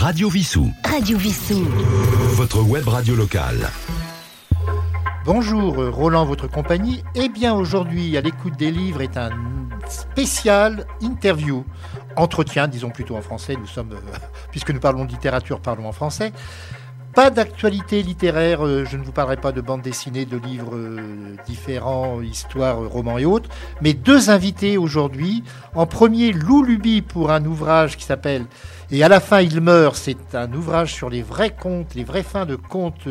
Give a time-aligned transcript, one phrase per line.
[0.00, 0.70] Radio Vissou.
[0.84, 1.66] Radio Vissou.
[2.36, 3.68] Votre web radio locale.
[5.24, 7.02] Bonjour, Roland, votre compagnie.
[7.16, 9.30] Eh bien, aujourd'hui, à l'écoute des livres est un
[9.88, 11.64] spécial interview.
[12.14, 13.56] Entretien, disons plutôt en français.
[13.56, 14.16] Nous sommes, euh,
[14.52, 16.32] puisque nous parlons de littérature, parlons en français.
[17.18, 21.34] Pas d'actualité littéraire, euh, je ne vous parlerai pas de bande dessinée, de livres euh,
[21.48, 23.50] différents, histoires, euh, romans et autres,
[23.80, 25.42] mais deux invités aujourd'hui.
[25.74, 28.46] En premier, Lou Luby pour un ouvrage qui s'appelle
[28.92, 29.96] Et à la fin il meurt.
[29.96, 33.08] C'est un ouvrage sur les vrais contes, les vraies fins de contes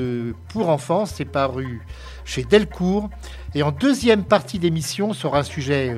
[0.53, 1.05] pour enfants.
[1.05, 1.85] C'est paru
[2.23, 3.09] chez Delcourt.
[3.55, 5.93] Et en deuxième partie d'émission, sur un sujet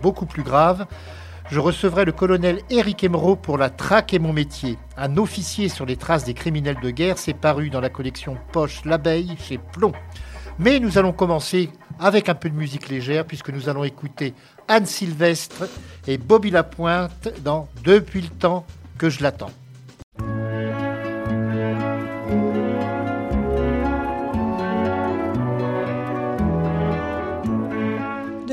[0.00, 0.86] beaucoup plus grave,
[1.52, 4.78] je recevrai le colonel Éric Emeraude pour La traque et mon métier.
[4.96, 8.86] Un officier sur les traces des criminels de guerre, c'est paru dans la collection Poche
[8.86, 9.92] L'Abeille chez Plomb.
[10.58, 11.68] Mais nous allons commencer
[12.00, 14.32] avec un peu de musique légère puisque nous allons écouter
[14.66, 15.68] Anne Sylvestre
[16.06, 18.64] et Bobby Lapointe dans Depuis le temps
[18.96, 19.50] que je l'attends.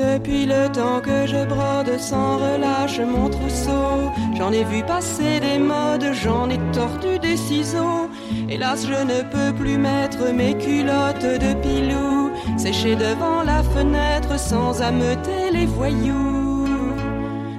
[0.00, 5.58] Depuis le temps que je brode sans relâche mon trousseau, j'en ai vu passer des
[5.58, 8.08] modes, j'en ai tordu des ciseaux.
[8.48, 14.80] Hélas, je ne peux plus mettre mes culottes de pilou, sécher devant la fenêtre sans
[14.80, 16.66] ameuter les voyous.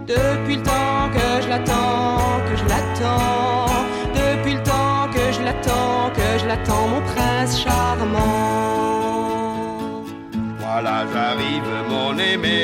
[0.07, 6.09] Depuis le temps que je l'attends, que je l'attends, depuis le temps que je l'attends,
[6.15, 9.00] que je l'attends, mon prince charmant.
[10.73, 12.61] Voilà, j'arrive, mon aimé.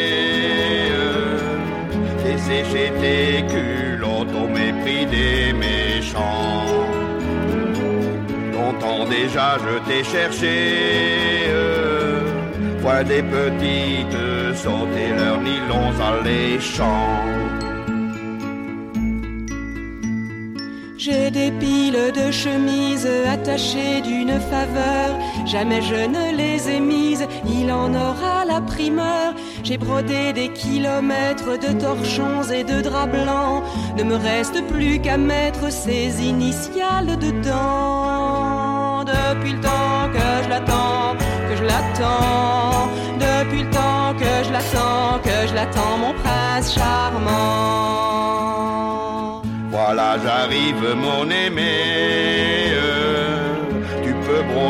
[2.48, 6.64] Séché tes culottes au mépris des méchants.
[8.54, 10.56] Longtemps déjà, je t'ai cherché.
[12.80, 14.20] Vois des petites
[14.56, 17.48] sauter leurs nylons alléchants.
[20.98, 25.10] J'ai des piles de chemises attachées d'une faveur.
[25.48, 29.34] Jamais je ne les ai mises, il en aura la primeur.
[29.64, 33.64] J'ai brodé des kilomètres de torchons et de draps blancs.
[33.98, 39.06] Ne me reste plus qu'à mettre ces initiales dedans.
[39.06, 41.16] Depuis le temps que je l'attends,
[41.50, 42.90] que je l'attends.
[43.18, 48.18] Depuis le temps que je l'attends, que je l'attends, mon prince charmant.
[49.72, 52.68] Voilà, j'arrive, mon aimé.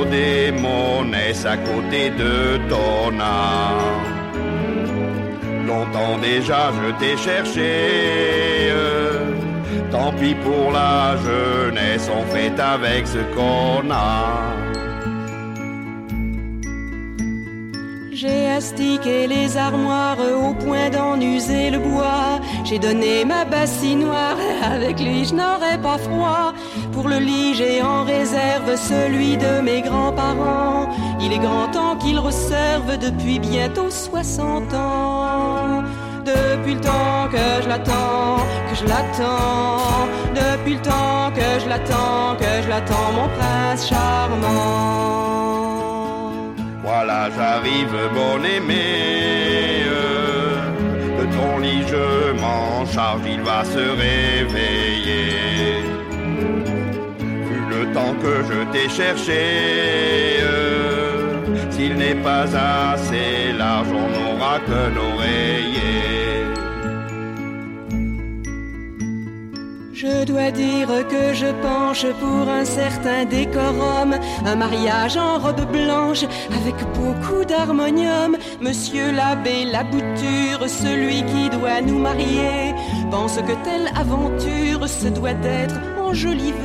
[0.09, 4.05] Tu peux broder mon aise à côté de ton âme.
[5.67, 8.71] Longtemps déjà, je t'ai cherché.
[9.91, 14.66] Tant pis pour la jeunesse, on fait avec ce qu'on a.
[18.19, 22.39] J'ai astiqué les armoires au point d'en user le bois.
[22.63, 26.51] J'ai donné ma bassinoire, avec lui je n'aurais pas froid.
[26.93, 30.89] Pour le lit, j'ai en réserve celui de mes grands-parents.
[31.21, 35.83] Il est grand temps qu'il reserve depuis bientôt 60 ans.
[36.25, 40.07] Depuis le temps que je l'attends, que je l'attends.
[40.33, 45.66] Depuis le temps que je l'attends, que je l'attends, mon prince charmant.
[46.89, 49.83] Voilà, j'arrive, mon aimé.
[51.19, 55.81] De ton lit, je m'en charge, il va se réveiller.
[57.47, 59.43] Vu le temps que je t'ai cherché,
[61.71, 62.45] s'il n'est pas
[62.93, 66.46] assez large, on n'aura qu'un oreiller.
[70.07, 76.23] Je dois dire que je penche pour un certain décorum, un mariage en robe blanche
[76.59, 78.37] avec beaucoup d'harmonium.
[78.61, 82.73] Monsieur l'abbé Labouture, celui qui doit nous marier,
[83.11, 86.55] pense que telle aventure se doit d'être enjolivée.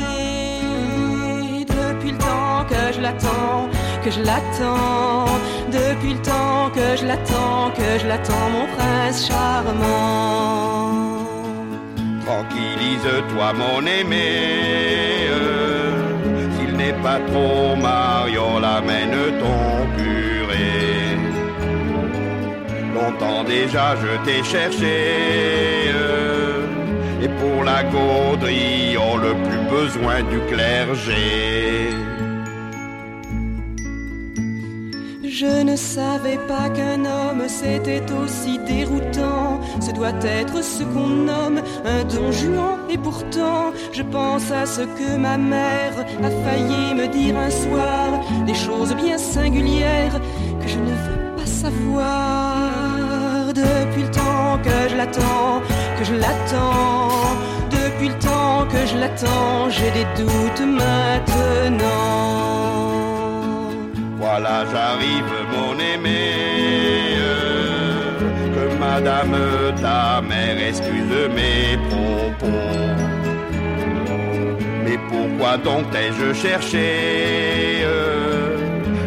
[1.66, 3.68] Depuis le temps que je l'attends,
[4.04, 5.26] que je l'attends,
[5.72, 11.01] depuis le temps que je l'attends, que je l'attends, mon prince charmant.
[12.24, 15.28] Tranquillise-toi, mon aimé.
[16.54, 20.70] S'il n'est pas trop mariole, amène ton curé.
[22.94, 25.90] Longtemps déjà, je t'ai cherché.
[27.22, 32.11] Et pour la gaudrie, on le plus besoin du clergé.
[35.34, 39.62] Je ne savais pas qu'un homme c'était aussi déroutant.
[39.80, 42.76] Ce doit être ce qu'on nomme un don juan.
[42.90, 48.20] Et pourtant, je pense à ce que ma mère a failli me dire un soir.
[48.44, 50.20] Des choses bien singulières
[50.60, 52.68] que je ne veux pas savoir.
[53.54, 55.62] Depuis le temps que je l'attends,
[55.98, 57.08] que je l'attends.
[57.70, 61.91] Depuis le temps que je l'attends, j'ai des doutes maintenant.
[64.34, 66.32] Voilà, j'arrive, mon aimé.
[68.54, 69.36] Que madame
[69.78, 72.46] ta mère excuse mes propos.
[74.84, 77.84] Mais pourquoi donc t'ai-je cherché?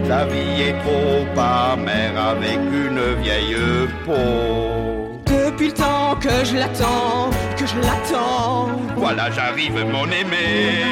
[0.08, 3.58] La vie est trop amère avec une vieille
[4.06, 5.20] peau.
[5.26, 8.70] Depuis le temps que je l'attends, que je l'attends.
[8.96, 10.86] Voilà, j'arrive, mon aimé.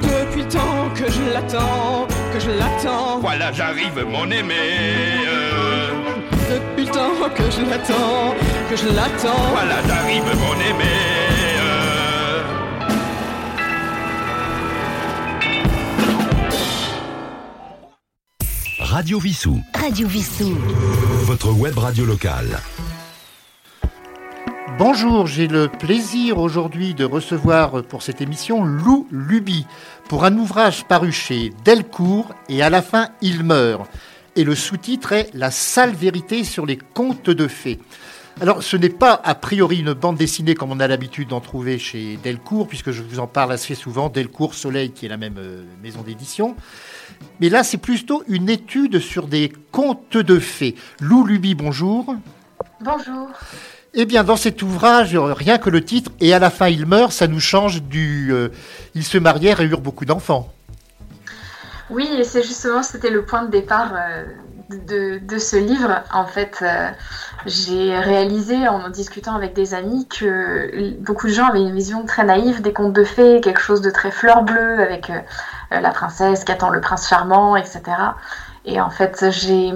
[0.00, 2.06] Depuis le temps que je l'attends,
[2.46, 3.18] je l'attends.
[3.20, 4.54] Voilà, j'arrive, mon aimé.
[6.50, 8.34] Depuis le temps que je l'attends,
[8.70, 9.50] que je l'attends.
[9.52, 10.94] Voilà, j'arrive, mon aimé.
[18.78, 19.60] Radio Vissou.
[19.74, 20.56] Radio Vissou.
[21.24, 22.60] Votre web radio locale.
[24.78, 29.66] Bonjour, j'ai le plaisir aujourd'hui de recevoir pour cette émission Lou Luby
[30.06, 33.90] pour un ouvrage paru chez Delcourt et à la fin il meurt.
[34.36, 37.80] Et le sous-titre est La sale vérité sur les contes de fées.
[38.38, 41.78] Alors, ce n'est pas a priori une bande dessinée comme on a l'habitude d'en trouver
[41.78, 45.38] chez Delcourt, puisque je vous en parle assez souvent, Delcourt Soleil, qui est la même
[45.38, 46.54] euh, maison d'édition.
[47.40, 50.74] Mais là, c'est plutôt une étude sur des contes de fées.
[51.00, 52.14] Lou Luby, bonjour.
[52.82, 53.30] Bonjour.
[53.98, 57.12] Eh bien, dans cet ouvrage, rien que le titre, et à la fin il meurt,
[57.12, 58.30] ça nous change du.
[58.30, 58.50] Euh,
[58.94, 60.52] ils se marièrent et eurent beaucoup d'enfants.
[61.88, 66.02] Oui, et c'est justement, c'était le point de départ euh, de, ce livre.
[66.12, 66.90] En fait, euh,
[67.46, 72.24] j'ai réalisé en discutant avec des amis que beaucoup de gens avaient une vision très
[72.24, 75.10] naïve des contes de fées, quelque chose de très fleur bleue avec
[75.70, 77.80] la princesse qui attend le prince charmant, etc.
[78.66, 79.72] Et en fait, j'ai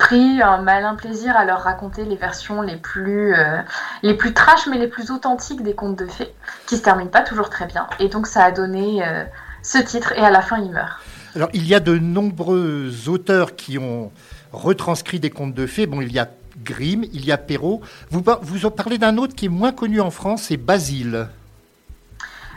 [0.00, 3.60] pris un malin plaisir à leur raconter les versions les plus, euh,
[4.02, 6.32] les plus trash mais les plus authentiques des contes de fées,
[6.66, 7.86] qui se terminent pas toujours très bien.
[8.00, 9.24] Et donc ça a donné euh,
[9.62, 10.98] ce titre et à la fin il meurt.
[11.36, 14.10] Alors il y a de nombreux auteurs qui ont
[14.52, 15.86] retranscrit des contes de fées.
[15.86, 16.28] Bon, il y a
[16.64, 17.82] Grimm, il y a Perrault.
[18.10, 21.28] Vous, vous parlez d'un autre qui est moins connu en France, c'est Basile.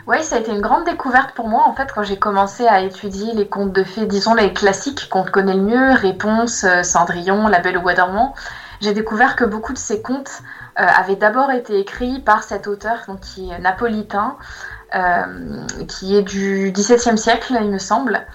[0.06, 2.80] Oui, ça a été une grande découverte pour moi en fait quand j'ai commencé à
[2.80, 7.48] étudier les contes de fées, disons les classiques qu'on connaît le mieux, Réponse, euh, Cendrillon,
[7.48, 8.34] La Belle au Bois dormant.
[8.82, 10.42] J'ai découvert que beaucoup de ces contes
[10.78, 14.36] euh, avaient d'abord été écrits par cet auteur qui est napolitain,
[14.94, 18.26] euh, qui est du XVIIe siècle, il me semble,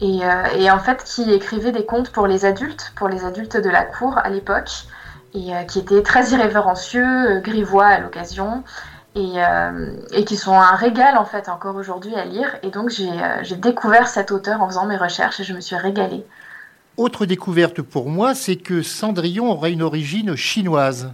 [0.00, 0.22] et,
[0.56, 3.84] et, en fait qui écrivait des contes pour les adultes, pour les adultes de la
[3.84, 4.72] cour à l'époque,
[5.34, 8.64] et qui était très irrévérencieux, grivois à l'occasion,
[9.14, 12.56] et, euh, et, qui sont un régal en fait encore aujourd'hui à lire.
[12.62, 15.76] Et donc euh, j'ai découvert cet auteur en faisant mes recherches et je me suis
[15.76, 16.24] régalée.
[16.96, 21.12] Autre découverte pour moi, c'est que Cendrillon aurait une origine chinoise.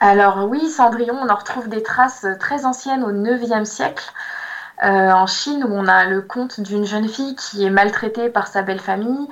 [0.00, 4.04] Alors oui, Cendrillon, on en retrouve des traces très anciennes au 9e siècle.
[4.84, 8.48] Euh, en Chine, où on a le conte d'une jeune fille qui est maltraitée par
[8.48, 9.28] sa belle famille,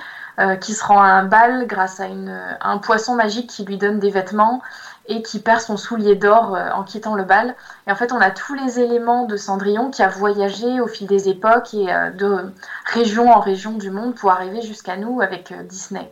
[0.62, 3.98] qui se rend à un bal grâce à, une, un poisson magique qui lui donne
[3.98, 4.62] des vêtements
[5.10, 7.56] et qui perd son soulier d'or euh, en quittant le bal.
[7.86, 11.08] Et en fait, on a tous les éléments de Cendrillon qui a voyagé au fil
[11.08, 12.52] des époques et euh, de
[12.86, 16.08] région en région du monde pour arriver jusqu'à nous avec euh, Disney.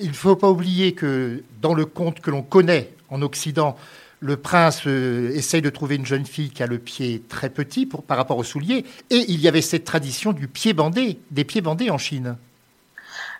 [0.00, 3.76] Il ne faut pas oublier que dans le conte que l'on connaît en Occident,
[4.18, 8.02] le prince essaye de trouver une jeune fille qui a le pied très petit pour,
[8.02, 8.84] par rapport au soulier.
[9.10, 12.36] Et il y avait cette tradition du pied bandé, des pieds bandés en Chine.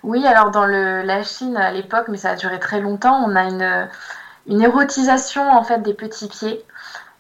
[0.05, 3.35] Oui, alors dans le, la Chine à l'époque, mais ça a duré très longtemps, on
[3.35, 3.89] a une,
[4.47, 6.63] une érotisation en fait des petits pieds.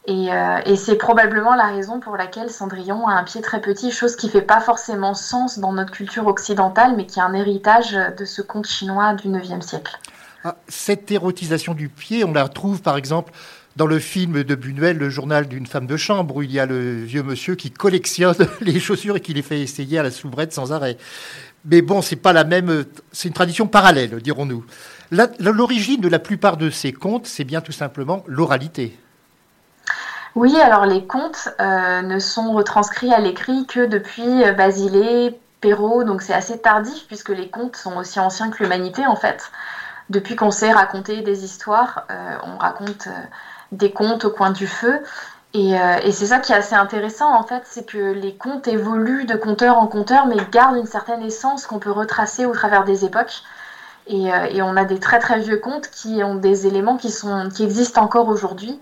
[0.07, 3.91] Et, euh, et c'est probablement la raison pour laquelle Cendrillon a un pied très petit,
[3.91, 7.93] chose qui fait pas forcément sens dans notre culture occidentale, mais qui est un héritage
[7.93, 9.99] de ce conte chinois du 9e siècle.
[10.45, 13.33] Ah, cette érotisation du pied, on la retrouve par exemple
[13.77, 16.67] dans le film de Buñuel, Le journal d'une femme de chambre, où il y a
[16.67, 20.53] le vieux monsieur qui collectionne les chaussures et qui les fait essayer à la soubrette
[20.53, 20.97] sans arrêt.
[21.65, 24.65] Mais bon, c'est pas la même, c'est une tradition parallèle, dirons-nous.
[25.11, 28.99] L'origine de la plupart de ces contes, c'est bien tout simplement l'oralité.
[30.35, 36.03] Oui, alors les contes euh, ne sont retranscrits à l'écrit que depuis euh, Basile, Perrault,
[36.03, 39.53] donc c'est assez tardif puisque les contes sont aussi anciens que l'humanité en fait.
[40.11, 43.09] Depuis qu'on sait raconter des histoires, euh, on raconte
[43.71, 45.01] des contes au coin du feu.
[45.57, 49.25] Et, et c'est ça qui est assez intéressant en fait, c'est que les contes évoluent
[49.25, 53.05] de conteur en conteur, mais gardent une certaine essence qu'on peut retracer au travers des
[53.05, 53.45] époques.
[54.07, 57.11] Et, euh, et, on a des très très vieux contes qui ont des éléments qui,
[57.11, 58.79] sont, qui existent encore aujourd'hui.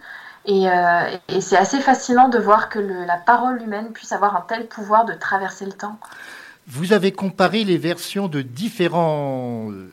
[0.46, 4.66] Et, euh, c'est assez fascinant de voir que la parole humaine puisse avoir un tel
[4.66, 5.98] pouvoir de traverser le temps.
[6.66, 9.92] Vous avez comparé les versions de différents, euh,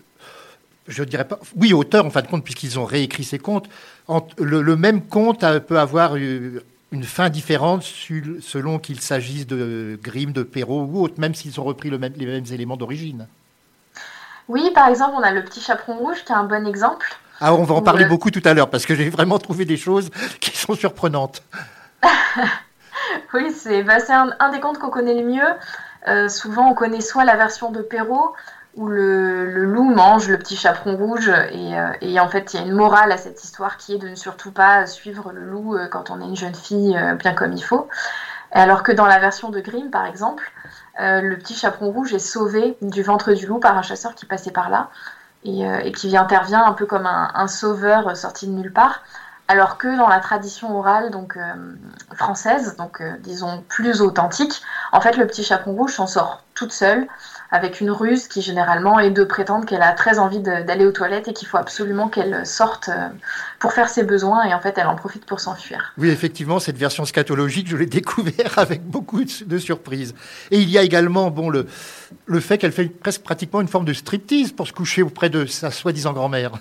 [0.88, 3.70] je dirais pas, oui, auteurs en fin de compte, puisqu'ils ont réécrit ces contes.
[4.40, 6.62] Le, même conte peut avoir une
[7.04, 11.92] fin différente selon qu'il s'agisse de Grimm, de Perrault ou autre, même s'ils ont repris
[11.92, 13.28] les mêmes éléments d'origine.
[14.50, 17.08] Oui, par exemple, on a le petit chaperon rouge qui est un bon exemple.
[17.40, 19.78] Ah, on va en parler beaucoup tout à l'heure parce que j'ai vraiment trouvé des
[19.78, 20.10] choses
[20.42, 21.42] qui sont surprenantes.
[23.34, 24.00] oui, c'est bah,
[24.40, 25.50] un, des contes qu'on connaît le mieux.
[26.10, 28.34] Euh, souvent, on connaît soit la version de Perrault,
[28.76, 32.66] où le, loup mange le petit chaperon rouge euh, et, en fait il y a
[32.66, 35.88] une morale à cette histoire qui est de ne surtout pas suivre le loup euh,
[35.88, 37.88] quand on est une jeune fille euh, bien comme il faut.
[38.52, 40.52] Alors que dans la version de Grimm par exemple,
[41.00, 44.52] le petit chaperon rouge est sauvé du ventre du loup par un chasseur qui passait
[44.52, 44.90] par là
[45.44, 49.02] et, qui intervient un peu comme un, sauveur sorti de nulle part.
[49.48, 51.38] Alors que dans la tradition orale donc
[52.14, 57.08] française, donc disons plus authentique, en fait le petit chaperon rouge s'en sort toute seule
[57.52, 61.28] avec une ruse qui généralement est de prétendre qu'elle a très envie d'aller aux toilettes
[61.28, 63.10] et qu'il faut absolument qu'elle sorte euh,
[63.60, 65.94] pour faire ses besoins et en fait elle en profite pour s'enfuir.
[65.98, 70.14] Oui, effectivement, cette version scatologique, je l'ai découvert avec beaucoup de surprises.
[70.52, 71.68] Et il y a également bon, le,
[72.26, 75.46] le fait qu'elle fait presque pratiquement une forme de striptease pour se coucher auprès de
[75.46, 76.52] sa soi-disant grand-mère.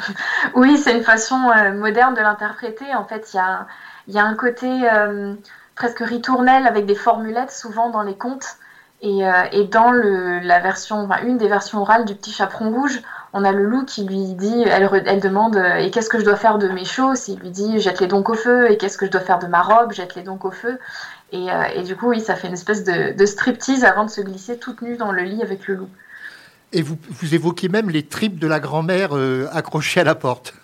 [0.54, 2.94] Oui, c'est une façon euh, moderne de l'interpréter.
[2.94, 3.66] En fait, il y a,
[4.08, 5.34] y a, un côté euh,
[5.74, 8.56] presque ritournel avec des formulettes souvent dans les contes.
[9.02, 13.00] Euh, et, dans le, la version, enfin, une des versions orales du petit chaperon rouge,
[13.32, 16.24] on a le loup qui lui dit, elle, elle demande euh, et qu'est-ce que je
[16.24, 17.28] dois faire de mes choses?
[17.28, 19.62] Il lui dit jette-les donc au feu et qu'est-ce que je dois faire de ma
[19.62, 19.92] robe?
[19.92, 20.78] Jette-les donc au feu.
[21.32, 24.10] Et, euh, et, du coup, oui, ça fait une espèce de, de, striptease avant de
[24.10, 25.88] se glisser toute nue dans le lit avec le loup.
[26.72, 29.10] Et vous, vous évoquez même les tripes de la grand-mère
[29.52, 30.54] accrochées à la porte.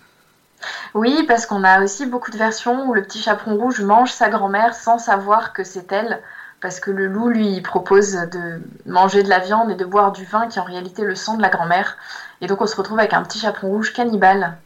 [0.95, 4.28] Oui, parce qu'on a aussi beaucoup de versions où le petit chaperon rouge mange sa
[4.28, 6.21] grand-mère sans savoir que c'est elle
[6.60, 10.25] parce que le loup lui propose de manger de la viande et de boire du
[10.25, 11.96] vin qui est en réalité le sang de la grand-mère.
[12.40, 14.56] Et donc on se retrouve avec un petit chaperon rouge cannibale.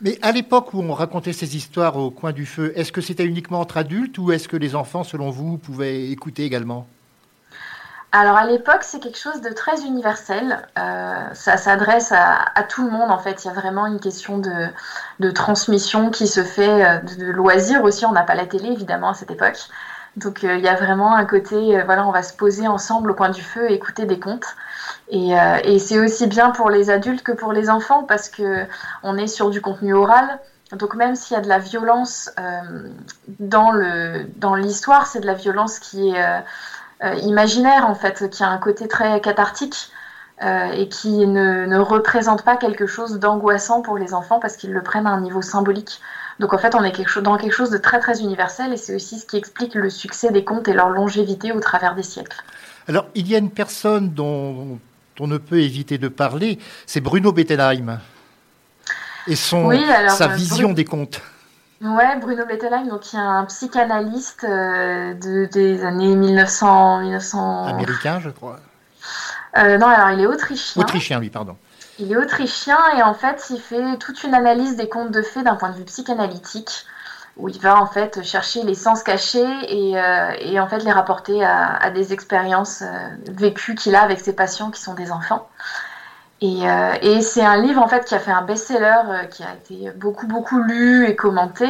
[0.00, 3.24] Mais à l'époque où on racontait ces histoires au coin du feu, est-ce que c'était
[3.24, 6.86] uniquement entre adultes ou est-ce que les enfants, selon vous, pouvaient écouter également?
[8.12, 10.66] Alors à l'époque, c'est quelque chose de très universel.
[10.78, 13.44] Euh, ça s'adresse à, tout le monde en fait.
[13.44, 17.82] Il y a vraiment une question de, transmission qui se fait, euh, de, de loisir
[17.82, 18.04] aussi.
[18.04, 19.68] On n'a pas la télé évidemment à cette époque.
[20.16, 23.10] Donc euh, il y a vraiment un côté, euh, voilà, on va se poser ensemble
[23.10, 24.56] au coin du feu et écouter des contes.
[25.10, 28.64] Et, euh, et c'est aussi bien pour les adultes que pour les enfants parce que
[29.02, 30.38] on est sur du contenu oral.
[30.72, 32.30] Donc même s'il y a de la violence
[33.38, 36.42] dans l'histoire, c'est de la violence qui est
[37.22, 39.92] imaginaire en fait, qui a un côté très cathartique.
[40.42, 45.06] et qui ne, représente pas quelque chose d'angoissant pour les enfants parce qu'ils le prennent
[45.06, 46.00] à un niveau symbolique.
[46.38, 48.76] Donc en fait, on est quelque chose, dans quelque chose de très très universel et
[48.76, 52.02] c'est aussi ce qui explique le succès des contes et leur longévité au travers des
[52.02, 52.36] siècles.
[52.88, 54.78] Alors, il y a une personne dont
[55.18, 57.98] on ne peut éviter de parler, c'est Bruno Bettelheim
[59.26, 59.72] et son,
[60.08, 61.20] sa euh, vision des contes.
[61.82, 67.66] Ouais, Bruno Bettelheim, donc qui est un psychanalyste euh, de, des années 1900, 1900...
[67.66, 68.60] Américain, je crois.
[69.58, 70.82] Euh, non, alors il est autrichien.
[70.82, 71.56] Autrichien, oui, pardon.
[71.98, 75.42] Il est autrichien et en fait, il fait toute une analyse des contes de fées
[75.42, 76.84] d'un point de vue psychanalytique,
[77.36, 81.44] où il va en fait chercher les sens cachés et, euh, en fait les rapporter
[81.44, 85.48] à, des expériences euh, vécues qu'il a avec ses patients qui sont des enfants.
[86.42, 89.90] Euh, et, c'est un livre en fait qui a fait un best-seller, qui a été
[89.92, 91.66] beaucoup beaucoup lu et commenté,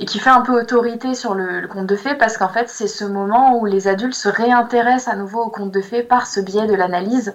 [0.00, 2.68] et qui fait un peu autorité sur le, le conte de fées parce qu'en fait
[2.68, 6.26] c'est ce moment où les adultes se réintéressent à nouveau au conte de fées par
[6.26, 7.34] ce biais de l'analyse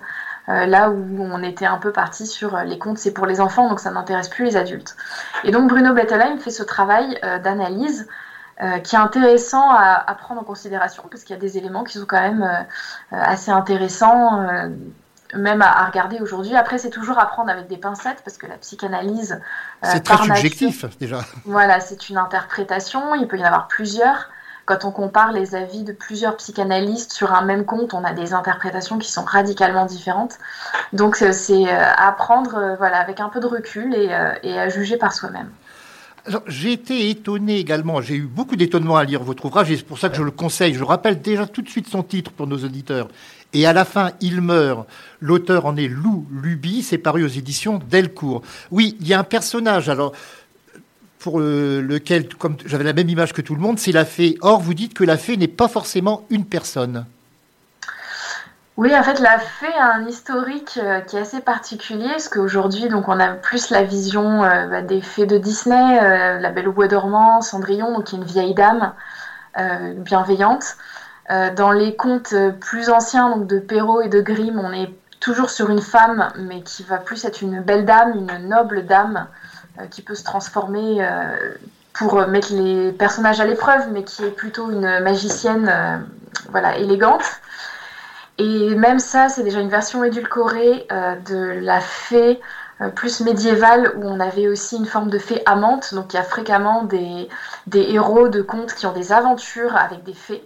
[0.49, 3.41] euh, là où on était un peu parti sur euh, les contes, c'est pour les
[3.41, 4.95] enfants, donc ça n'intéresse plus les adultes.
[5.43, 8.07] Et donc Bruno Bettelheim fait ce travail euh, d'analyse
[8.83, 12.07] qui est intéressant à, prendre en considération parce qu'il y a des éléments qui sont
[12.07, 12.65] quand même
[13.11, 14.47] assez intéressants
[15.35, 16.55] même à, regarder aujourd'hui.
[16.55, 19.39] Après, c'est toujours à prendre avec des pincettes parce que la psychanalyse.
[19.83, 21.19] c'est très subjectif déjà.
[21.45, 23.13] Voilà, c'est une interprétation.
[23.13, 24.31] Il peut y en avoir plusieurs.
[24.67, 28.33] Quand on compare les avis de plusieurs psychanalystes sur un même conte, on a des
[28.33, 30.39] interprétations qui sont radicalement différentes.
[30.91, 34.67] Donc c'est euh, à prendre euh, voilà, avec un peu de recul et, euh, à
[34.67, 35.49] juger par soi-même.
[36.47, 39.99] J'ai été étonné également, j'ai eu beaucoup d'étonnement à lire votre ouvrage et c'est pour
[39.99, 40.73] ça que je le conseille.
[40.73, 43.07] Je rappelle déjà tout de suite son titre pour nos auditeurs.
[43.53, 44.85] Et à la fin, il meurt.
[45.21, 48.41] L'auteur en est Lou Luby, c'est paru aux éditions Delcourt.
[48.71, 49.87] Oui, il y a un personnage.
[49.87, 50.11] Alors,
[51.19, 54.37] pour euh, lequel, comme j'avais la même image que tout le monde, c'est la fée.
[54.41, 57.05] Or, vous dites que la fée n'est pas forcément une personne.
[58.77, 62.89] Oui, en fait, la fée a un historique euh, qui est assez particulier, parce qu'aujourd'hui,
[62.89, 66.73] donc, on a plus la vision euh, bah, des fées de Disney, La Belle au
[66.73, 68.93] Bois dormant, Cendrillon, donc qui est une vieille dame
[69.95, 70.77] bienveillante.
[71.55, 75.71] dans les contes plus anciens, donc de Perrault et de Grimm, on est toujours sur
[75.71, 79.27] une femme, mais qui va plus être une belle dame, une noble dame,
[79.91, 81.55] qui peut se transformer euh,
[81.93, 86.05] pour mettre les personnages à l'épreuve, mais qui est plutôt une magicienne
[86.49, 87.23] voilà, élégante.
[88.37, 90.87] Et même ça, c'est déjà une version édulcorée
[91.25, 92.39] de la fée
[92.93, 95.95] plus médiévale où on avait aussi une forme de fée amante.
[95.95, 97.27] Donc il y a fréquemment des,
[97.65, 100.43] des héros de contes qui ont des aventures avec des fées.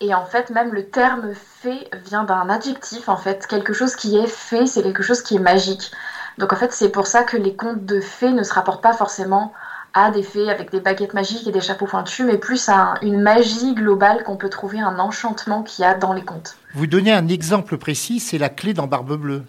[0.00, 3.46] Et en fait, même le terme fée vient d'un adjectif, en fait.
[3.46, 5.90] Quelque chose qui est fait, c'est quelque chose qui est magique.
[6.38, 8.94] Donc en fait, c'est pour ça que les contes de fées ne se rapportent pas
[8.94, 9.52] forcément
[9.92, 13.20] à des fées avec des baguettes magiques et des chapeaux pointus, mais plus à une
[13.20, 16.56] magie globale qu'on peut trouver, un enchantement qu'il y a dans les contes.
[16.74, 19.42] Vous donnez un exemple précis, c'est la clé dans Barbe Bleue.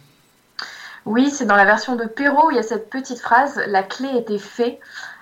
[1.06, 3.84] Oui, c'est dans la version de Perrault, où il y a cette petite phrase, la
[3.84, 4.80] clé était fée.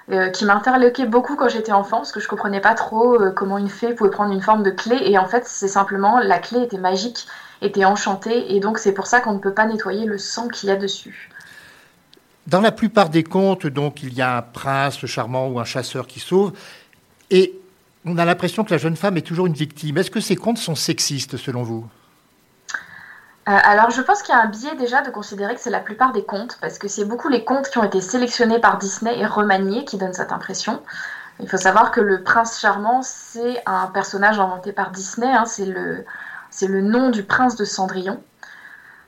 [0.09, 3.57] Euh, qui m'interloquait beaucoup quand j'étais enfant, parce que je comprenais pas trop euh, comment
[3.57, 4.97] une fée pouvait prendre une forme de clé.
[5.01, 7.27] Et en fait, c'est simplement la clé était magique,
[7.61, 10.69] était enchantée, et donc c'est pour ça qu'on ne peut pas nettoyer le sang qu'il
[10.69, 11.29] y a dessus.
[12.47, 16.07] Dans la plupart des contes, donc, il y a un prince charmant ou un chasseur
[16.07, 16.53] qui sauve,
[17.29, 17.59] et
[18.05, 19.97] on a l'impression que la jeune femme est toujours une victime.
[19.97, 21.85] Est-ce que ces contes sont sexistes selon vous?
[23.49, 25.81] Euh, alors, je pense qu'il y a un biais déjà de considérer que c'est la
[25.81, 29.19] plupart des contes, parce que c'est beaucoup les contes qui ont été sélectionnés par Disney
[29.19, 30.81] et remaniés qui donnent cette impression.
[31.41, 35.65] Il faut savoir que le prince charmant, c'est un personnage inventé par Disney, hein, c'est
[35.65, 36.05] le,
[36.61, 38.21] le nom du prince de Cendrillon.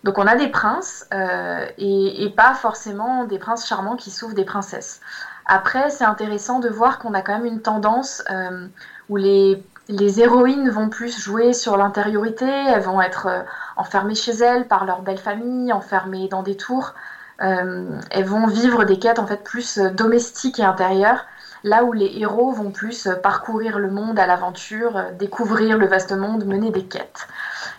[0.03, 4.45] Donc on a des princes euh, et, pas forcément des princes charmants qui sauvent des
[4.45, 5.01] princesses.
[5.45, 8.67] Après, c'est intéressant de voir qu'on a quand même une tendance euh,
[9.09, 13.27] où les, héroïnes vont plus jouer sur l'intériorité, elles vont être
[13.75, 16.93] enfermées chez elles par leur belle famille, enfermées dans des tours.
[17.41, 21.25] Euh, elles vont vivre des quêtes en fait plus euh, domestiques et intérieures,
[21.63, 26.11] là où les héros vont plus euh, parcourir le monde à l'aventure, découvrir le vaste
[26.11, 27.27] monde, mener des quêtes.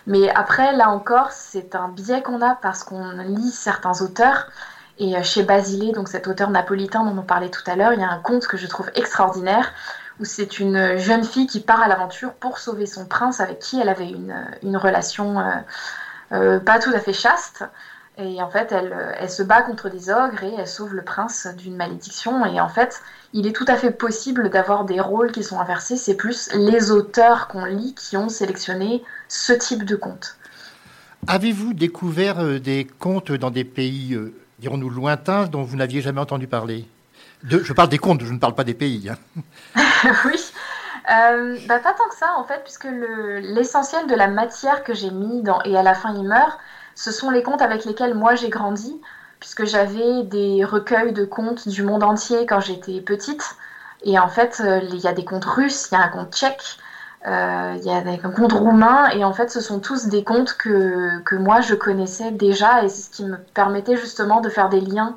[0.07, 4.47] Mais après, là encore, c'est un biais qu'on a parce qu'on lit certains auteurs.
[4.97, 8.03] Et chez Basile, donc cet auteur napolitain dont on parlait tout à l'heure, il y
[8.03, 9.71] a un conte que je trouve extraordinaire
[10.19, 13.79] où c'est une jeune fille qui part à l'aventure pour sauver son prince avec qui
[13.79, 15.55] elle avait une, relation euh,
[16.33, 17.63] euh, pas tout à fait chaste.
[18.17, 21.47] Et en fait, elle, elle, se bat contre des ogres et elle sauve le prince
[21.57, 22.45] d'une malédiction.
[22.45, 23.01] Et en fait,
[23.33, 25.95] il est tout à fait possible d'avoir des rôles qui sont inversés.
[25.95, 30.37] C'est plus les auteurs qu'on lit qui ont sélectionné ce type de conte.
[31.27, 34.17] Avez-vous découvert euh, des contes dans des pays,
[34.59, 36.87] dirons-nous, lointains dont vous n'aviez jamais entendu parler?
[37.43, 39.09] Je parle des contes, je ne parle pas des pays.
[39.09, 39.17] Hein.
[40.25, 40.51] oui.
[41.11, 42.87] Euh, bah, pas tant que ça, en fait, puisque
[43.41, 46.59] l'essentiel de la matière que j'ai mis dans Et à la fin il meurt,
[46.95, 48.99] ce sont les contes avec lesquels moi j'ai grandi,
[49.39, 53.55] puisque j'avais des recueils de contes du monde entier quand j'étais petite.
[54.03, 56.33] Et en fait, euh, il y a des contes russes, il y a un conte
[56.33, 56.77] tchèque,
[57.27, 60.53] euh, il y a un conte roumain, et en fait, ce sont tous des contes
[60.57, 64.79] que, moi je connaissais déjà, et c'est ce qui me permettait justement de faire des
[64.81, 65.15] liens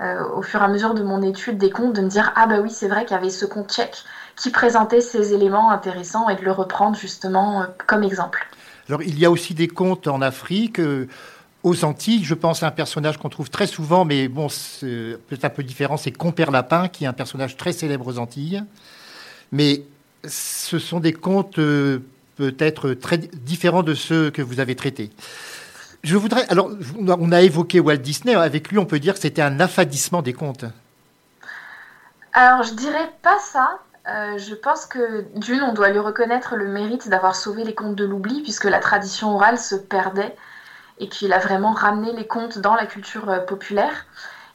[0.00, 2.46] euh, au fur et à mesure de mon étude des contes, de me dire ah
[2.46, 4.04] bah oui c'est vrai qu'il y avait ce conte tchèque
[4.36, 8.46] qui présentait ces éléments intéressants et de le reprendre justement comme exemple.
[8.88, 10.80] Alors il y a aussi des contes en Afrique.
[10.80, 11.08] Euh,
[11.62, 15.48] aux Antilles, je pense à un personnage qu'on trouve très souvent, mais bon, c'est un
[15.48, 18.62] peu différent, c'est Compère Lapin, qui est un personnage très célèbre aux Antilles.
[19.50, 19.82] Mais
[20.28, 25.10] ce sont des contes peut-être très différents de ceux que vous avez traités.
[26.04, 26.48] Je voudrais.
[26.50, 26.70] Alors,
[27.00, 28.34] on a évoqué Walt Disney.
[28.36, 30.64] Avec lui, on peut dire que c'était un affadissement des contes.
[32.32, 33.80] Alors, je dirais pas ça.
[34.08, 37.96] Euh, je pense que d'une, on doit lui reconnaître le mérite d'avoir sauvé les contes
[37.96, 40.36] de l'oubli, puisque la tradition orale se perdait
[40.98, 44.06] et qu'il a vraiment ramené les contes dans la culture euh, populaire.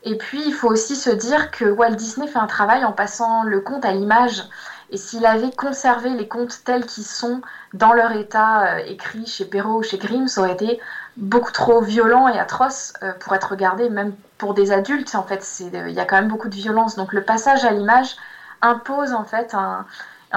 [0.04, 3.44] Et puis, il faut aussi se dire que Walt Disney fait un travail en passant
[3.44, 4.44] le conte à l'image.
[4.90, 7.42] Et s'il avait conservé les contes tels qu'ils sont
[7.74, 10.80] dans leur état euh, écrit chez Perrault ou chez Grimm, ça aurait été
[11.18, 15.14] beaucoup trop violent et atroce pour être regardé, même pour des adultes.
[15.14, 16.96] En fait, il y a quand même beaucoup de violence.
[16.96, 18.16] Donc le passage à l'image
[18.62, 19.86] impose en fait un,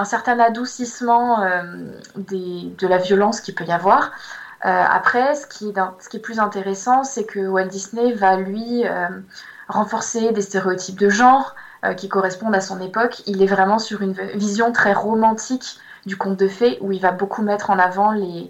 [0.03, 1.39] certain adoucissement
[2.15, 4.11] de la violence qu'il peut y avoir.
[4.61, 5.73] après, ce qui,
[6.17, 8.83] est, plus intéressant, c'est que Walt Disney va lui
[9.67, 13.21] renforcer des stéréotypes de genre, euh, qui correspondent à son époque.
[13.25, 17.11] Il est vraiment sur une vision très romantique du conte de fées, où il va
[17.11, 18.49] beaucoup mettre en avant les,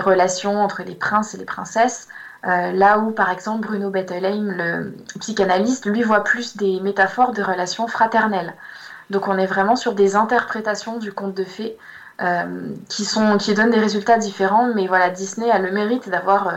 [0.00, 2.08] relations entre les princes et les princesses.
[2.46, 7.42] Euh, là où, par exemple, Bruno Bettelheim, le psychanalyste, lui voit plus des métaphores de
[7.42, 8.54] relations fraternelles.
[9.10, 11.76] Donc on est vraiment sur des interprétations du conte de fées
[12.20, 16.52] euh, qui, sont, qui donnent des résultats différents, mais voilà, Disney a le mérite d'avoir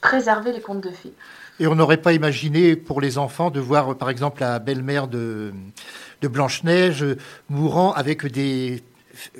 [0.00, 1.14] préservé les contes de fées.
[1.60, 5.52] Et on n'aurait pas imaginé pour les enfants de voir, par exemple, la belle-mère de,
[6.22, 7.04] Blanche-Neige
[7.50, 8.82] mourant avec des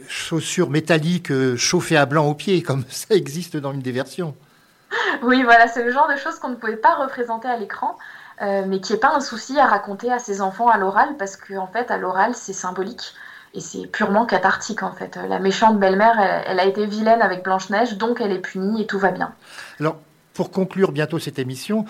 [0.07, 4.37] chaussures métalliques chauffées à blanc aux pieds, comme ça existe dans une des versions.
[5.23, 7.97] Oui, voilà, c'est le genre de choses qu'on ne pouvait pas représenter à l'écran.
[8.41, 11.65] Mais qui n'est pas un souci à raconter à ses enfants à l'oral, parce qu'en
[11.65, 13.15] en fait, à l'oral, c'est symbolique.
[13.55, 15.17] Et c'est purement cathartique en fait.
[15.29, 18.99] La méchante belle-mère, elle, a été vilaine avec Blanche-Neige, donc elle est punie et tout
[18.99, 19.33] va bien.
[19.79, 19.97] Alors,
[20.33, 21.85] pour conclure bientôt cette émission,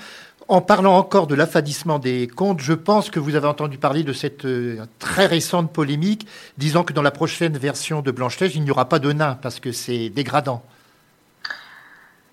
[0.48, 4.12] en parlant encore de l'affadissement des contes, je pense que vous avez entendu parler de
[4.12, 6.26] cette euh, très récente polémique
[6.58, 9.58] disant que dans la prochaine version de Blanche-Neige, il n'y aura pas de nains parce
[9.58, 10.62] que c'est dégradant.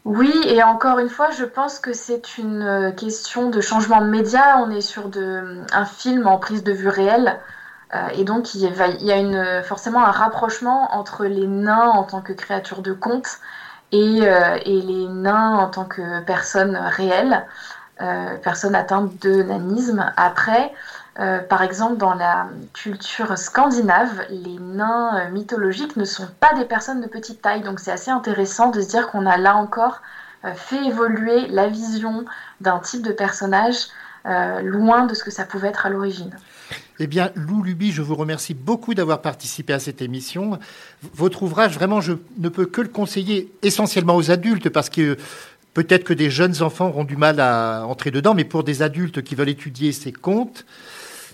[0.06, 4.08] Oui, et encore une fois, je pense que c'est une euh, question de changement de
[4.10, 4.58] média.
[4.60, 7.38] On est sur de, un film en prise de vue réelle.
[7.94, 12.22] Euh, et donc, il y a, une, forcément un rapprochement entre les nains en tant
[12.22, 13.40] que créatures de conte
[13.92, 17.46] et, euh, les nains en tant que personnes réelles,
[18.02, 20.12] euh, personnes atteintes de nanisme.
[20.18, 20.74] Après,
[21.16, 27.08] par exemple, dans la culture scandinave, les nains mythologiques ne sont pas des personnes de
[27.08, 27.62] petite taille.
[27.62, 30.02] Donc, c'est assez intéressant de se dire qu'on a là encore
[30.56, 32.26] fait évoluer la vision
[32.62, 33.88] d'un type de personnage
[34.26, 36.36] loin de ce que ça pouvait être à l'origine.
[37.00, 40.60] Eh bien, Lou Luby, je vous remercie beaucoup d'avoir participé à cette émission.
[41.16, 45.18] Votre ouvrage, vraiment, je ne peux que le conseiller essentiellement aux adultes parce que
[45.74, 49.24] peut-être que des jeunes enfants auront du mal à entrer dedans, mais pour des adultes
[49.24, 50.66] qui veulent étudier ces contes,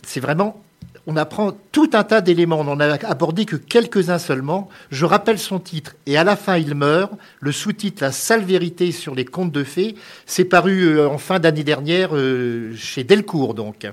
[0.03, 0.63] c'est vraiment
[1.09, 2.59] on apprend tout un tas d'éléments.
[2.59, 4.67] On n'en a abordé que quelques-uns seulement.
[4.91, 5.95] Je rappelle son titre.
[6.05, 7.13] Et à la fin, il meurt.
[7.39, 9.95] Le sous-titre La sale vérité sur les contes de fées.
[10.25, 13.87] C'est paru euh, en fin d'année dernière euh, chez Delcourt, donc.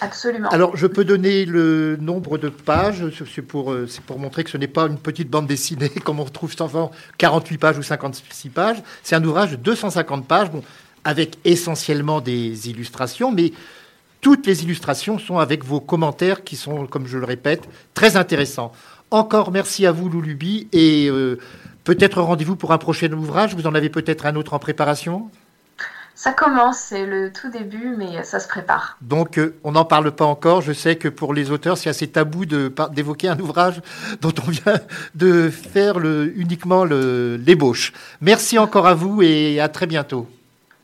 [0.00, 0.48] Absolument.
[0.48, 3.04] Alors, je peux donner le nombre de pages.
[3.34, 6.24] C'est pour, euh, pour montrer que ce n'est pas une petite bande dessinée comme on
[6.24, 8.82] retrouve souvent 48 pages ou 56 pages.
[9.02, 10.62] C'est un ouvrage de 250 pages, bon,
[11.04, 13.52] avec essentiellement des illustrations, mais
[14.20, 18.72] toutes les illustrations sont avec vos commentaires qui sont, comme je le répète, très intéressants.
[19.10, 21.38] Encore merci à vous, Loulubi, et euh,
[21.84, 23.54] peut-être rendez-vous pour un prochain ouvrage.
[23.54, 25.30] Vous en avez peut-être un autre en préparation?
[26.14, 28.98] Ça commence, c'est le tout début, mais ça se prépare.
[29.00, 30.60] Donc, euh, on n'en parle pas encore.
[30.60, 33.80] Je sais que pour les auteurs, c'est assez tabou d'évoquer un ouvrage
[34.20, 34.78] dont on vient
[35.14, 37.94] de faire le, uniquement l'ébauche.
[38.20, 40.28] Merci encore à vous et à très bientôt.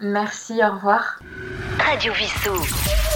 [0.01, 1.21] Merci, au revoir.
[1.79, 3.16] Radio Vissou.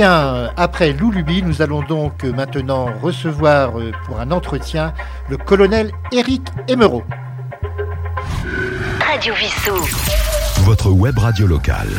[0.00, 4.94] Bien, après Loulubi, nous allons donc maintenant recevoir euh, pour un entretien
[5.28, 7.04] le colonel Éric Emeraudt.
[9.06, 9.76] Radio Vissou.
[10.62, 11.90] Votre web radio locale.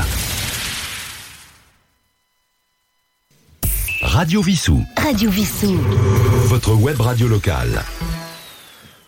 [4.01, 4.83] Radio Vissou.
[4.97, 5.77] Radio Vissou.
[6.47, 7.83] Votre web radio locale.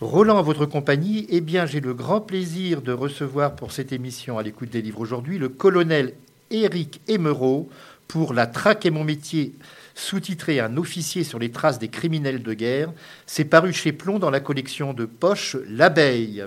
[0.01, 4.38] Roland, à votre compagnie, eh bien, j'ai le grand plaisir de recevoir pour cette émission
[4.38, 6.13] à l'écoute des livres aujourd'hui le colonel
[6.53, 7.67] Éric Emeraudt,
[8.08, 9.54] pour La traque et mon métier,
[9.96, 12.92] sous-titré Un officier sur les traces des criminels de guerre.
[13.26, 16.46] C'est paru chez Plomb dans la collection de poche L'Abeille.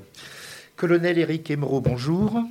[0.76, 2.42] Colonel Éric Emeraudt, bonjour.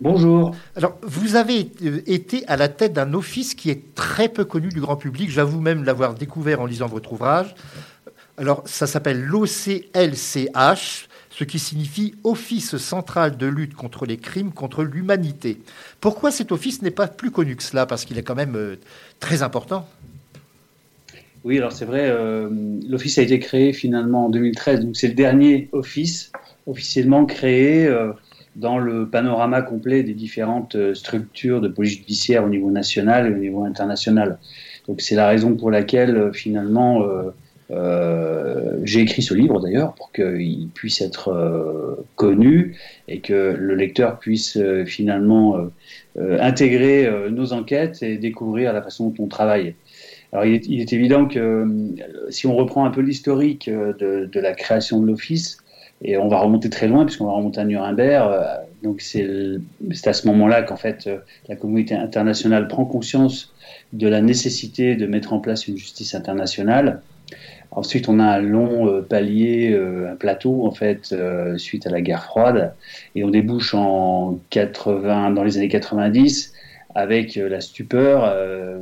[0.00, 0.56] Bonjour.
[0.76, 4.70] Alors, vous avez euh, été à la tête d'un office qui est très peu connu
[4.70, 5.30] du grand public.
[5.30, 7.54] J'avoue même l'avoir découvert en lisant votre ouvrage.
[8.38, 11.09] Alors, ça s'appelle l'OCLCH
[11.40, 15.56] ce qui signifie Office central de lutte contre les crimes contre l'humanité.
[15.98, 17.86] Pourquoi cet office n'est pas plus connu que cela?
[17.86, 18.76] Parce qu'il est quand même euh,
[19.20, 19.88] très important.
[21.44, 22.50] Oui, alors c'est vrai, euh,
[22.86, 26.30] l'office a été créé finalement en 2013, donc c'est le dernier office
[26.66, 28.12] officiellement créé euh,
[28.56, 33.38] dans le panorama complet des différentes structures de police judiciaire au niveau national et au
[33.38, 34.38] niveau international.
[34.86, 37.02] Donc c'est la raison pour laquelle finalement
[38.84, 44.58] j'ai écrit ce livre d'ailleurs pour qu'il puisse être connu et que le lecteur puisse
[44.86, 45.56] finalement
[46.18, 49.74] intégrer nos enquêtes et découvrir la façon dont on travaille.
[50.32, 51.66] Alors il est, évident que
[52.30, 55.58] si on reprend un peu l'historique de, de, la création de l'Office,
[56.02, 58.32] et on va remonter très loin, puisqu'on va remonter à Nuremberg.
[58.32, 63.52] Euh, donc c'est à ce moment-là qu'en fait euh, la communauté internationale prend conscience
[63.92, 67.02] de la nécessité de mettre en place une justice internationale.
[67.72, 69.78] Ensuite, on a un long euh, palier,
[70.08, 71.14] un plateau en fait,
[71.56, 72.74] suite à la guerre froide,
[73.14, 76.52] et on débouche en 80, dans les années 90
[76.96, 78.34] avec la stupeur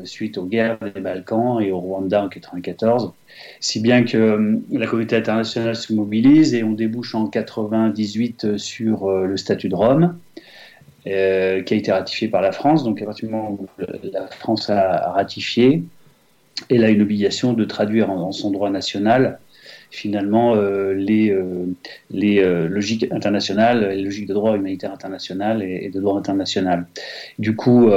[0.04, 3.12] suite aux guerres des Balkans et au Rwanda en 94
[3.60, 9.08] si bien que euh, la communauté internationale se mobilise et on débouche en 98 sur
[9.08, 10.18] euh, le statut de Rome,
[11.06, 12.84] euh, qui a été ratifié par la France.
[12.84, 13.66] Donc à partir du moment où
[14.12, 15.82] la France a ratifié,
[16.68, 19.38] elle a une obligation de traduire en, son droit national
[19.90, 21.34] finalement les,
[22.10, 26.86] les logiques internationales, les logiques de droit humanitaire international et, de droit international.
[27.38, 27.90] Du coup,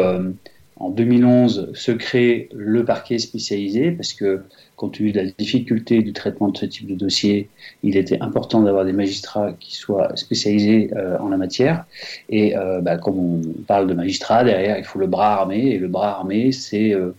[0.81, 4.41] en 2011 se crée le parquet spécialisé parce que
[4.75, 7.49] compte tenu de la difficulté du traitement de ce type de dossier,
[7.83, 11.85] il était important d'avoir des magistrats qui soient spécialisés euh, en la matière.
[12.29, 15.67] Et euh, bah, comme on parle de magistrats, derrière, il faut le bras armé.
[15.67, 17.13] Et le bras armé, c'est euh,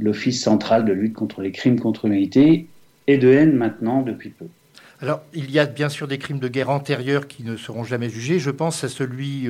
[0.00, 2.66] l'Office central de lutte contre les crimes contre l'humanité
[3.06, 4.46] et de haine maintenant depuis peu.
[5.00, 8.10] Alors, il y a bien sûr des crimes de guerre antérieurs qui ne seront jamais
[8.10, 8.38] jugés.
[8.38, 9.48] Je pense à celui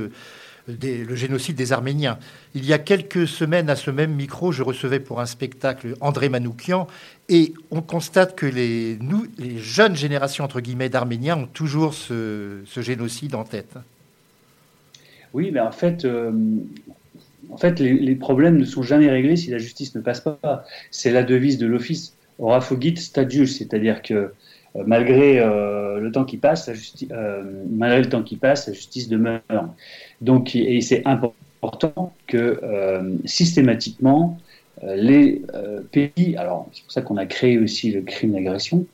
[0.69, 2.19] le génocide des Arméniens.
[2.55, 6.29] Il y a quelques semaines, à ce même micro, je recevais pour un spectacle André
[6.29, 6.87] Manoukian,
[7.29, 12.63] et on constate que les, nous, les jeunes générations, entre guillemets, d'Arméniens ont toujours ce,
[12.77, 13.77] génocide en tête.
[15.35, 16.33] Oui, mais en fait, euh,
[17.51, 20.65] en fait les, problèmes ne sont jamais réglés si la justice ne passe pas.
[20.91, 26.37] C'est la devise de l'Office Orafogit Stadius, c'est-à-dire que euh, malgré euh, le temps qui
[26.37, 27.09] passe, la justice,
[27.71, 29.41] malgré le temps qui passe, la justice demeure.
[30.21, 34.39] Donc, et c'est important que euh, systématiquement,
[34.85, 38.87] euh, les euh, pays, alors c'est pour ça qu'on a créé aussi le crime d'agression,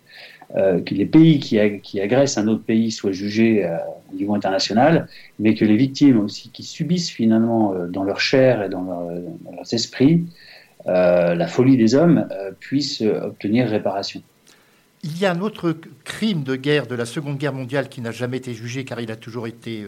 [0.55, 3.69] que les pays qui, agressent un autre pays soient jugés
[4.13, 8.69] au niveau international, mais que les victimes aussi qui subissent finalement dans leur chair et
[8.69, 10.25] dans, leurs esprits
[10.87, 12.29] la folie des hommes
[12.61, 14.23] puissent obtenir réparation.
[15.03, 18.13] Il y a un autre crime de guerre de la Seconde Guerre mondiale qui n'a
[18.13, 19.85] jamais été jugé car il a toujours été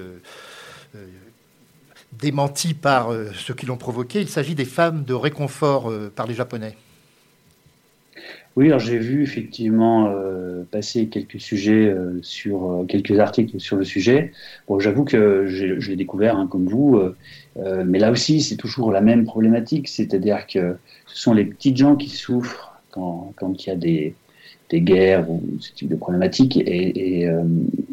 [2.13, 4.21] démenti par euh, ceux qui l'ont provoqué.
[4.21, 6.77] Il s'agit des femmes de réconfort euh, par les Japonais.
[8.57, 14.33] Oui, alors j'ai vu effectivement euh, passer quelques sujets sur quelques articles sur le sujet.
[14.67, 16.99] Bon, j'avoue que je l'ai découvert hein, comme vous,
[17.85, 21.97] mais là aussi c'est toujours la même problématique, c'est-à-dire que ce sont les petites gens
[21.97, 24.15] qui souffrent quand, quand il y a des,
[24.71, 26.57] des guerres ou ce type de problématiques.
[26.57, 27.31] Et, et,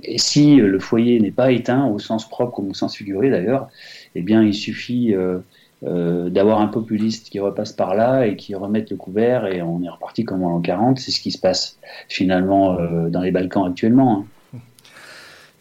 [0.03, 3.69] et si le foyer n'est pas éteint au sens propre comme au sens figuré d'ailleurs,
[4.15, 5.13] eh bien, il suffit
[5.83, 9.61] euh, euh, d'avoir un populiste qui repasse par là et qui remette le couvert et
[9.61, 10.99] on est reparti comme en l'an 40.
[10.99, 11.77] C'est ce qui se passe
[12.09, 14.25] finalement euh, dans les Balkans actuellement.
[14.53, 14.59] Hein.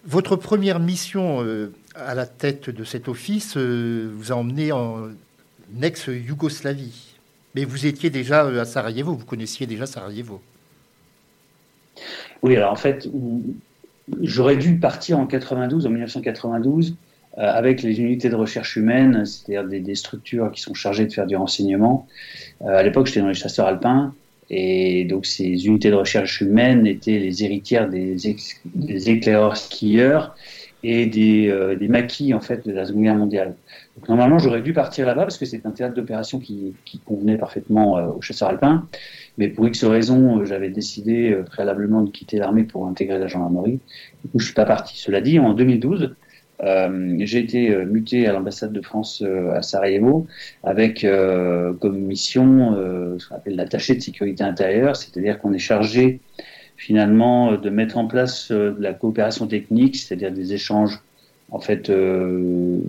[0.05, 1.47] Votre première mission
[1.95, 5.11] à la tête de cet office vous a emmené en
[5.81, 7.15] ex-Yougoslavie.
[7.55, 10.43] Mais vous étiez déjà à Sarajevo, vous connaissiez déjà Sarajevo.
[12.43, 13.09] Oui, alors en fait,
[14.23, 16.95] j'aurais dû partir en 92, en 1992, euh,
[17.37, 21.37] avec les unités de recherche humaine, c'est-à-dire des, structures qui sont chargées de faire du
[21.37, 22.07] renseignement.
[22.63, 24.15] Euh, à l'époque, j'étais dans les chasseurs alpins,
[24.51, 28.17] et donc ces unités de recherche humaine étaient les héritières des,
[29.09, 30.37] éclaireurs skieurs
[30.83, 33.55] et des, euh, des, maquis en fait de la Seconde Guerre mondiale.
[33.97, 36.75] Donc, normalement, j'aurais dû partir là-bas parce que c'est un théâtre d'opération qui,
[37.07, 38.87] convenait parfaitement aux chasseurs alpins.
[39.39, 43.81] Mais pour X raisons, j'avais décidé préalablement de quitter l'armée pour intégrer la gendarmerie.
[44.25, 44.99] Du coup, je suis pas parti.
[44.99, 46.15] Cela dit, en 2012,
[46.63, 50.27] euh, j'ai été euh, muté à l'ambassade de France euh, à Sarajevo
[50.63, 51.07] avec
[51.81, 52.75] comme mission
[53.19, 56.21] ce qu'on appelle l'attaché de sécurité intérieure, c'est-à-dire qu'on est chargé
[56.77, 61.01] finalement de mettre en place de la coopération technique, c'est-à-dire des échanges
[61.51, 62.81] en fait de,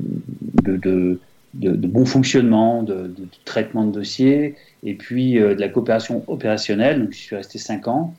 [0.64, 3.12] de, bon fonctionnement, de,
[3.46, 7.02] traitement de dossiers, et puis de la coopération opérationnelle.
[7.02, 8.14] Donc, je suis resté cinq ans.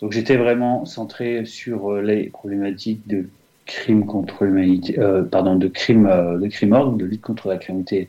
[0.00, 3.26] Donc, j'étais vraiment centré sur les problématiques de
[3.68, 7.56] crimes contre l'humanité, euh, pardon, de crimes, euh, de crimes ordres, de lutte contre la
[7.56, 8.08] criminalité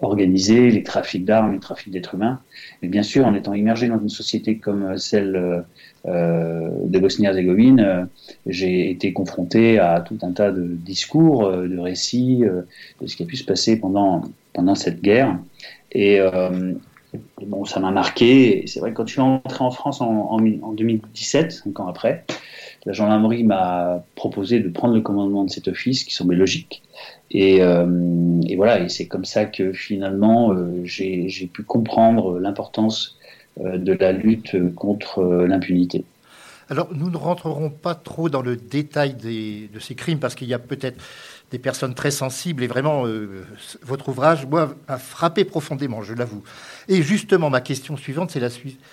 [0.00, 2.40] organisée, les trafics d'armes, les trafics d'êtres humains.
[2.80, 5.64] Mais bien sûr, en étant immergé dans une société comme celle
[6.06, 8.04] euh, de Bosnie-Herzégovine, euh,
[8.46, 12.42] j'ai été confronté à tout un tas de discours, euh, de récits
[13.00, 14.22] de ce qui a pu se passer pendant
[14.54, 15.38] pendant cette guerre.
[15.92, 16.20] Et
[17.46, 18.64] bon, ça m'a marqué.
[18.66, 22.24] C'est vrai que quand je suis entré en France en, en, 2017, cinq ans après,
[22.86, 26.82] la gendarmerie m'a proposé de prendre le commandement de cet office, qui semblait logique.
[27.30, 27.86] Et, euh,
[28.56, 33.18] voilà, et c'est comme ça que finalement euh, j'ai pu comprendre l'importance
[33.60, 36.04] euh, de la lutte contre l'impunité.
[36.68, 40.54] Alors, nous ne rentrerons pas trop dans le détail de ces crimes parce qu'il y
[40.54, 41.02] a peut-être
[41.50, 43.44] des personnes très sensibles et vraiment, euh,
[43.82, 46.42] votre ouvrage, moi, frappé profondément, je l'avoue.
[46.88, 48.40] Et justement, ma question suivante, c'est,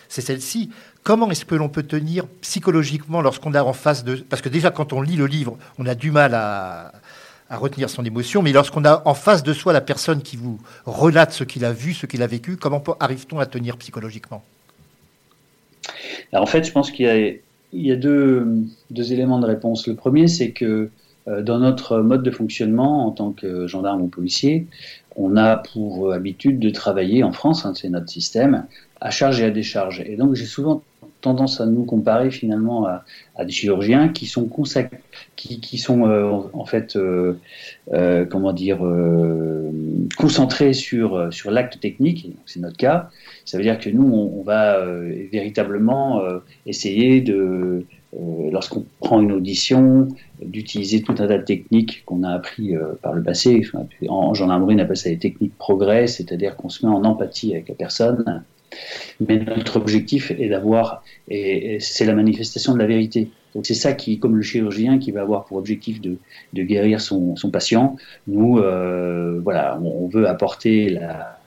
[0.09, 0.71] c'est celle-ci.
[1.03, 4.15] Comment est-ce que l'on peut tenir psychologiquement lorsqu'on a en face de...
[4.15, 6.91] Parce que déjà, quand on lit le livre, on a du mal à,
[7.49, 11.31] retenir son émotion, mais lorsqu'on a en face de soi la personne qui vous relate
[11.31, 14.43] ce qu'il a vu, ce qu'il a vécu, comment arrive-t-on à tenir psychologiquement?
[16.33, 17.39] En fait, je pense qu'il
[17.71, 19.87] y a deux, éléments de réponse.
[19.87, 20.89] Le premier, c'est que
[21.27, 24.67] dans notre mode de fonctionnement en tant que gendarme ou policier,
[25.15, 28.65] on a pour habitude de travailler en France, hein, c'est notre système,
[29.01, 30.01] à charge et à décharge.
[30.05, 30.83] Et donc j'ai souvent
[31.21, 34.49] tendance à nous comparer finalement à, des chirurgiens qui sont
[35.35, 37.33] qui, qui sont euh, en fait euh,
[37.93, 39.71] euh, comment dire euh,
[40.17, 42.35] concentrés sur sur l'acte technique.
[42.45, 43.09] C'est notre cas.
[43.45, 44.85] Ça veut dire que nous on va
[45.31, 46.21] véritablement
[46.65, 47.85] essayer de
[48.51, 50.07] lorsqu'on prend une audition,
[50.41, 53.61] d'utiliser tout un tas de techniques qu'on a appris par le passé.
[54.09, 57.69] En gendarmerie, on appelle ça les techniques progrès, c'est-à-dire qu'on se met en empathie avec
[57.69, 58.43] la personne
[59.19, 63.29] mais notre objectif est d'avoir, et c'est la manifestation de la vérité.
[63.55, 66.17] Donc c'est ça qui, comme le chirurgien qui va avoir pour objectif de,
[66.53, 67.95] guérir son, patient,
[68.27, 71.39] nous, euh, voilà, on veut apporter la,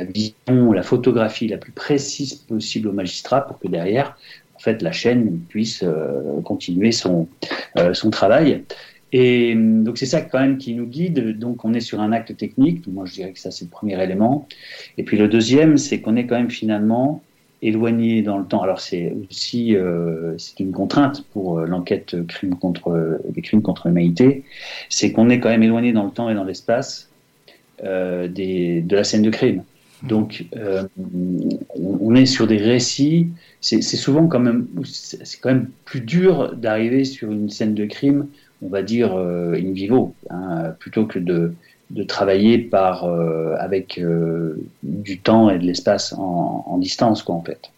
[0.00, 4.16] vision, la photographie la plus précise possible au magistrat pour que derrière,
[4.60, 7.28] en fait, la chaîne puisse euh, continuer son,
[7.78, 8.62] euh, son travail.
[9.10, 11.38] Et euh, donc c'est ça quand même qui nous guide.
[11.38, 12.86] Donc on est sur un acte technique.
[12.86, 14.46] Moi je dirais que ça c'est le premier élément.
[14.98, 17.22] Et puis le deuxième, c'est qu'on est quand même finalement
[17.62, 18.60] éloigné dans le temps.
[18.60, 19.74] Alors c'est aussi
[20.36, 24.44] c'est une contrainte pour l'enquête crime contre des crimes contre l'humanité,
[24.90, 27.10] c'est qu'on est quand même éloigné dans le temps et dans l'espace
[27.82, 29.62] de la scène de crime.
[30.02, 30.84] Donc euh,
[31.78, 33.28] on est sur des récits.
[33.60, 38.26] C'est souvent quand même c'est quand même plus dur d'arriver sur une scène de crime
[38.62, 41.54] on va dire, euh, in vivo, hein, plutôt que de,
[42.06, 44.00] travailler par, euh, avec
[44.82, 47.70] du temps et de l'espace en, en, distance, quoi, en fait.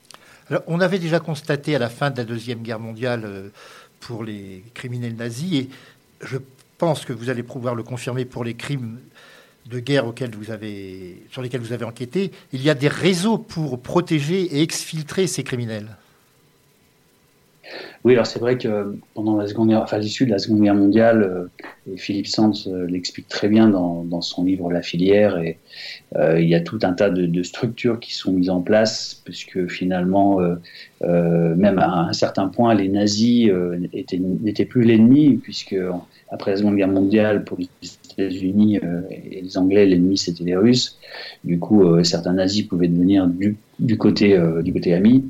[0.50, 3.50] Alors, on avait déjà constaté à la fin de la Deuxième Guerre mondiale
[4.00, 5.68] pour les criminels nazis, et
[6.20, 6.38] je
[6.78, 8.98] pense que vous allez pouvoir le confirmer pour les crimes
[9.66, 10.04] de guerre
[11.30, 15.44] sur lesquels vous avez enquêté, il y a des réseaux pour protéger et exfiltrer ces
[15.44, 15.96] criminels.
[18.04, 20.74] Oui, alors c'est vrai que pendant la seconde guerre, enfin l'issue de la Seconde Guerre
[20.74, 25.58] mondiale, euh, et Philippe Sands euh, l'explique très bien dans, son livre La filière, et
[26.16, 29.68] euh, il y a tout un tas de, structures qui sont mises en place, puisque
[29.68, 30.56] finalement, euh,
[31.02, 35.76] euh, même à un certain point, les nazis n'étaient plus l'ennemi, puisque
[36.30, 37.58] après la Seconde Guerre mondiale, pour
[38.12, 40.98] États-Unis et les Anglais, l'ennemi c'était les Russes.
[41.44, 45.24] Du coup, certains nazis pouvaient devenir du, du côté du côté ami.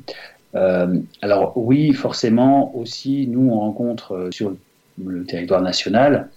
[0.55, 4.55] Euh, alors oui, forcément aussi, nous on rencontre euh, sur
[5.03, 6.29] le territoire national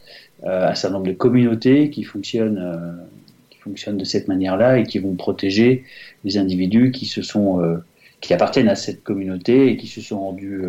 [0.45, 3.05] euh, un certain nombre de communautés qui fonctionnent, euh,
[3.51, 5.85] qui fonctionnent de cette manière-là et qui vont protéger
[6.25, 7.77] les individus qui se sont, euh,
[8.21, 10.63] qui appartiennent à cette communauté et qui se sont rendus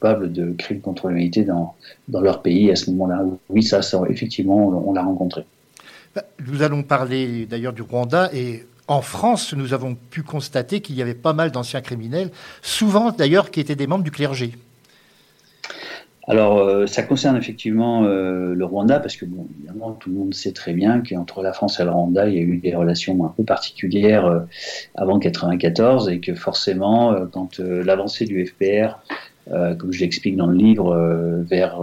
[0.00, 1.74] coupables de crimes contre l'humanité dans,
[2.08, 3.22] dans leur pays à ce moment-là.
[3.50, 5.44] Oui, ça, ça effectivement, on, on l'a rencontré.
[6.14, 10.96] Bah, nous allons parler d'ailleurs du Rwanda et en France, nous avons pu constater qu'il
[10.96, 12.30] y avait pas mal d'anciens criminels,
[12.62, 14.52] souvent d'ailleurs qui étaient des membres du clergé.
[16.26, 20.34] Alors, euh, ça concerne effectivement euh, le Rwanda, parce que, bon, évidemment, tout le monde
[20.34, 23.24] sait très bien qu'entre la France et le Rwanda, il y a eu des relations
[23.24, 24.40] un peu particulières euh,
[24.94, 28.98] avant 1994, et que forcément, euh, quand l'avancée du FPR,
[29.50, 30.96] euh, comme je l'explique dans le livre,
[31.48, 31.82] vers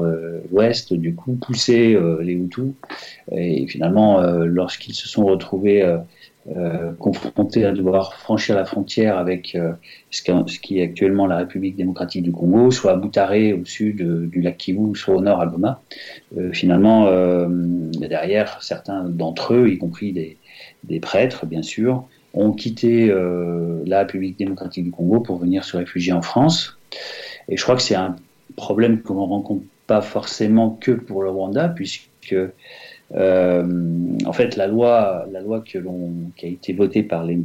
[0.52, 2.74] l'ouest, du coup, poussait les Hutus,
[3.32, 5.84] et finalement, lorsqu'ils se sont retrouvés
[6.56, 9.74] euh, confrontés à devoir franchir la frontière avec euh,
[10.12, 10.22] ce,
[10.60, 14.40] qui est actuellement la République démocratique du Congo, soit à Boutaré au sud euh, du
[14.40, 15.82] lac Kivu, soit au nord à Goma.
[16.38, 17.10] Euh, finalement,
[18.00, 20.38] derrière, certains d'entre eux, y compris des,
[20.86, 23.14] des, prêtres, bien sûr, ont quitté
[23.86, 26.78] la République démocratique du Congo pour venir se réfugier en France.
[27.50, 28.16] Et je crois que c'est un
[28.56, 32.36] problème que l'on rencontre pas forcément que pour le Rwanda, puisque
[33.16, 37.40] euh, en fait, la loi, la loi qui a été votée par les,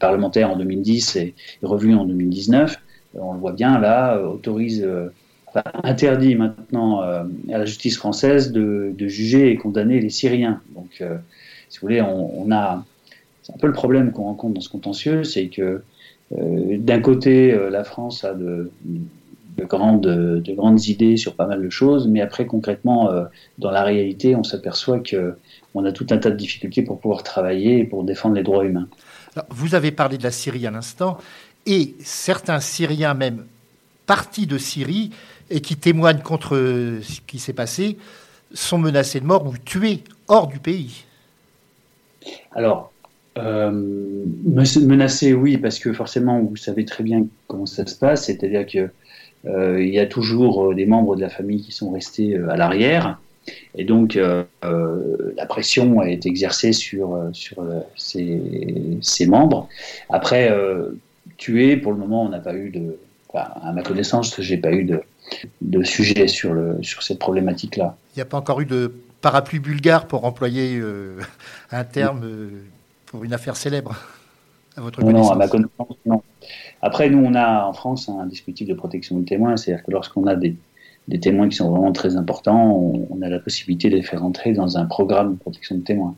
[0.00, 2.76] parlementaires en 2010 et revue en 2019,
[3.14, 5.08] on le voit bien là, autorise, euh,
[5.82, 10.60] interdit maintenant euh, à la justice française de, juger et condamner les Syriens.
[10.74, 11.02] Donc,
[11.68, 12.84] si vous voulez, on a
[13.42, 15.82] c'est un peu le problème qu'on rencontre dans ce contentieux, c'est que
[16.30, 18.70] d'un côté, la France a de,
[19.58, 23.24] de grandes, de grandes idées sur pas mal de choses, mais après concrètement, euh,
[23.58, 25.36] dans la réalité, on s'aperçoit que
[25.74, 28.64] on a tout un tas de difficultés pour pouvoir travailler et pour défendre les droits
[28.64, 28.88] humains.
[29.50, 31.18] vous avez parlé de la Syrie à l'instant,
[31.66, 33.44] et certains Syriens même
[34.06, 35.10] partis de Syrie
[35.50, 36.56] et qui témoignent contre
[37.02, 37.98] ce qui s'est passé
[38.54, 41.04] sont menacés de mort ou tués hors du pays.
[42.52, 42.92] Alors,
[43.38, 43.70] euh,
[44.82, 48.90] menacés, oui, parce que forcément, vous savez très bien comment ça se passe, c'est-à-dire que
[49.48, 52.56] il y a toujours euh, des membres de la famille qui sont restés euh, à
[52.56, 53.20] l'arrière.
[53.74, 57.64] Et donc, la pression est exercée sur, sur
[57.96, 59.70] ces, membres.
[60.10, 60.54] Après,
[61.38, 62.98] tuer, pour le moment, on n'a pas eu de.
[63.32, 65.00] à ma connaissance, j'ai pas eu de,
[65.62, 67.96] de sujet sur, le, sur cette problématique-là.
[68.14, 68.92] Il n'y a pas encore eu de
[69.22, 70.82] parapluie bulgare pour employer
[71.70, 72.50] un terme
[73.06, 73.96] pour une affaire célèbre
[74.76, 76.22] à votre connaissance Non, à ma connaissance, non.
[76.82, 80.26] Après, nous, on a en France un dispositif de protection de témoins, c'est-à-dire que lorsqu'on
[80.26, 80.56] a des,
[81.20, 82.70] témoins qui sont vraiment très importants,
[83.10, 86.14] on, a la possibilité de les faire entrer dans un programme de protection de témoins.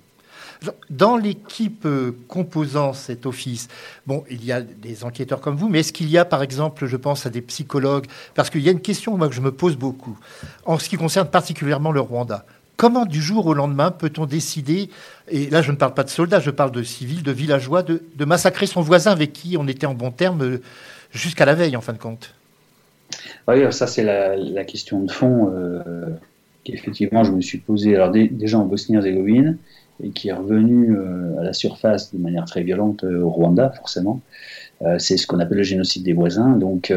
[0.91, 3.69] Dans l'équipe euh, composant cet office,
[4.07, 6.85] bon, il y a des enquêteurs comme vous, mais est-ce qu'il y a, par exemple,
[6.85, 8.05] je pense à des psychologues?
[8.35, 10.19] Parce qu'il y a une question que je me pose beaucoup,
[10.67, 12.45] en ce qui concerne particulièrement le Rwanda.
[12.81, 14.89] Comment du jour au lendemain peut-on décider,
[15.28, 18.01] et là je ne parle pas de soldats, je parle de civils, de villageois, de,
[18.24, 20.62] massacrer son voisin avec qui on était en bon terme euh,
[21.12, 22.35] jusqu'à la veille en fin de compte?
[23.49, 26.07] Oui, ça c'est la, question de fond euh,
[26.64, 29.59] qu'effectivement je me suis posée alors, déjà en Bosnie-Herzégovine
[30.03, 34.22] et qui est revenu euh, à la surface de manière très violente au Rwanda forcément.
[34.97, 36.57] c'est ce qu'on appelle le génocide des voisins.
[36.57, 36.91] Donc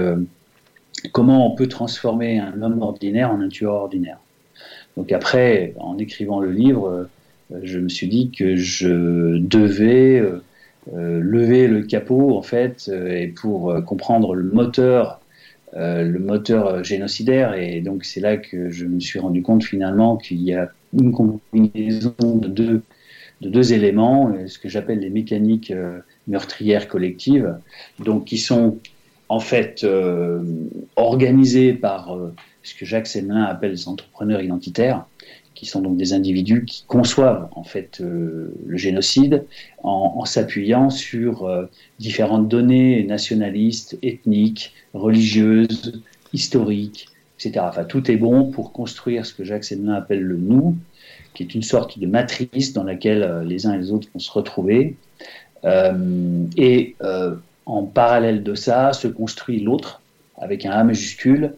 [1.11, 4.19] comment on peut transformer un homme ordinaire en un tueur ordinaire?
[4.97, 7.07] Donc après, en écrivant le livre,
[7.51, 10.43] euh, je me suis dit que je devais euh,
[10.93, 15.19] euh, lever le capot en fait et pour comprendre le moteur
[15.75, 17.55] le moteur génocidaire.
[17.55, 21.11] Et donc c'est là que je me suis rendu compte finalement qu'il y a une
[21.11, 22.83] combinaison de deux,
[23.41, 25.73] de deux éléments, ce que j'appelle les mécaniques
[26.27, 27.55] meurtrières collectives,
[27.97, 28.77] donc qui sont
[29.33, 29.85] en fait
[30.95, 32.15] organisées par
[32.63, 35.05] ce que Jacques Semelin appelle les entrepreneurs identitaires,
[35.53, 39.45] qui sont donc des individus qui conçoivent en fait euh, le génocide
[39.83, 41.65] en, s'appuyant sur euh,
[41.99, 47.07] différentes données nationalistes, ethniques, religieuses, historiques,
[47.37, 47.65] etc.
[47.69, 50.75] Enfin, tout est bon pour construire ce que Jacques Semelin appelle le nous,
[51.33, 54.19] qui est une sorte de matrice dans laquelle euh, les uns et les autres vont
[54.19, 54.95] se retrouver.
[56.57, 56.95] et
[57.65, 60.01] en parallèle de ça se construit l'autre
[60.37, 61.53] avec un A majuscule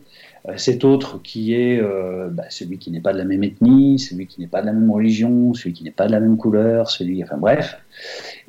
[0.47, 3.97] euh, cet autre qui est euh, bah, celui qui n'est pas de la même ethnie,
[3.97, 6.38] celui qui n'est pas de la même religion, celui qui n'est pas de la même
[6.38, 7.80] couleur, celui, enfin bref,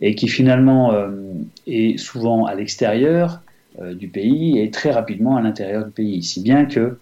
[0.01, 1.09] et qui finalement euh,
[1.67, 3.41] est souvent à l'extérieur
[3.93, 6.97] du pays et très rapidement à l'intérieur du pays, si bien que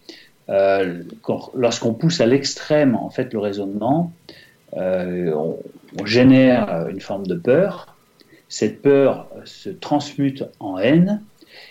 [1.54, 4.12] lorsqu'on pousse à l'extrême en fait le raisonnement,
[4.72, 5.56] on,
[6.00, 7.93] on, génère une forme de peur.
[8.48, 11.22] Cette peur se transmute en haine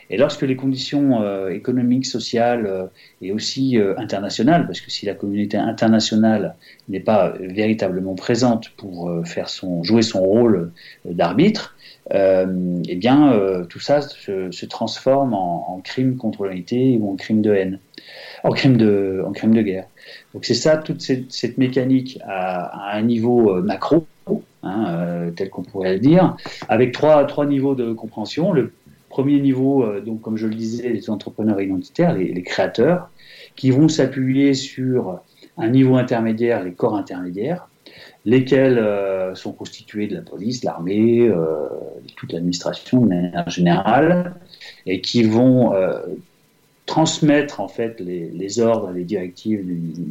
[0.10, 2.86] et lorsque les conditions euh, économiques, sociales euh,
[3.22, 6.56] et aussi euh, internationales, parce que si la communauté internationale
[6.90, 10.72] n'est pas véritablement présente pour faire son, jouer son rôle
[11.06, 11.76] d'arbitre,
[12.12, 17.80] eh bien tout ça se, transforme en, crime contre l'humanité ou en crime de haine,
[18.44, 19.88] en crime de, en crime de guerre.
[20.34, 24.06] Donc c'est ça, toute cette, mécanique à, à, un niveau macro,
[24.64, 26.36] hein, tel qu'on pourrait le dire,
[26.70, 28.52] avec trois, trois niveaux de compréhension.
[28.54, 28.72] Le
[29.14, 33.12] Premier niveau, euh, donc comme je le disais, les entrepreneurs identitaires, les, créateurs,
[33.56, 35.20] qui vont s'appuyer sur
[35.60, 37.68] un niveau intermédiaire, les corps intermédiaires,
[38.26, 41.68] lesquels euh, sont constitués de la police, l'armée, euh,
[42.16, 44.34] toute l'administration de manière générale,
[44.88, 45.74] et qui vont
[46.88, 49.64] transmettre en fait les, ordres, les directives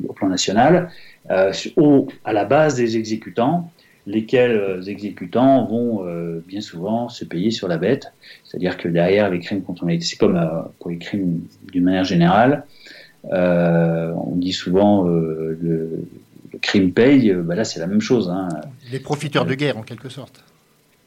[0.08, 0.90] au plan national
[1.28, 3.68] à la base des exécutants,
[4.06, 8.12] lesquels euh, exécutants vont euh, bien souvent se payer sur la bête.
[8.44, 11.40] C'est-à-dire que derrière les crimes contre l'humanité, c'est comme euh, pour les crimes
[11.70, 12.64] d'une manière générale,
[13.24, 16.04] on dit souvent le, le,
[16.60, 18.28] crime paye, bah là c'est la même chose.
[18.28, 18.48] Hein.
[18.90, 20.44] Les profiteurs de guerre en quelque sorte.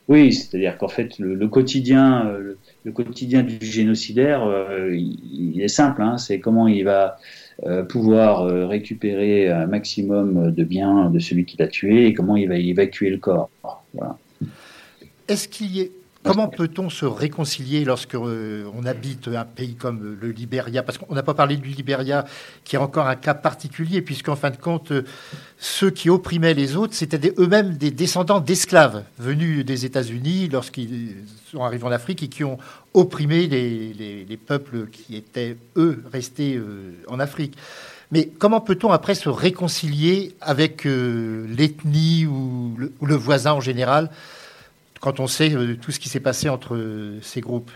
[0.07, 2.31] Oui, c'est-à-dire qu'en fait le, quotidien,
[2.83, 4.49] le, quotidien du génocidaire,
[4.91, 6.01] il, est simple.
[6.01, 6.17] Hein.
[6.17, 7.44] c'est comment il va euh,
[7.83, 12.49] pouvoir euh, récupérer un maximum de biens de celui qui l'a tué et comment il
[12.49, 13.49] va évacuer le corps.
[15.27, 15.91] Est-ce qu'il y
[16.25, 21.13] comment peut-on se réconcilier lorsque euh, on habite un pays comme le Libéria Parce qu'on
[21.13, 22.25] n'a pas parlé du Libéria,
[22.63, 25.03] qui est encore un cas particulier, puisqu'en fin de compte, euh,
[25.57, 31.15] ceux qui opprimaient les autres, c'était eux-mêmes des descendants d'esclaves venus des États-Unis lorsqu'ils
[31.51, 32.57] sont arrivés en Afrique et qui ont
[32.93, 36.59] opprimé les, peuples qui étaient, eux, restés
[37.07, 37.55] en Afrique.
[38.11, 44.09] Mais comment peut-on après se réconcilier avec euh, l'ethnie ou, le, voisin en général
[44.99, 47.71] quand on sait euh, tout ce qui s'est passé entre euh, ces groupes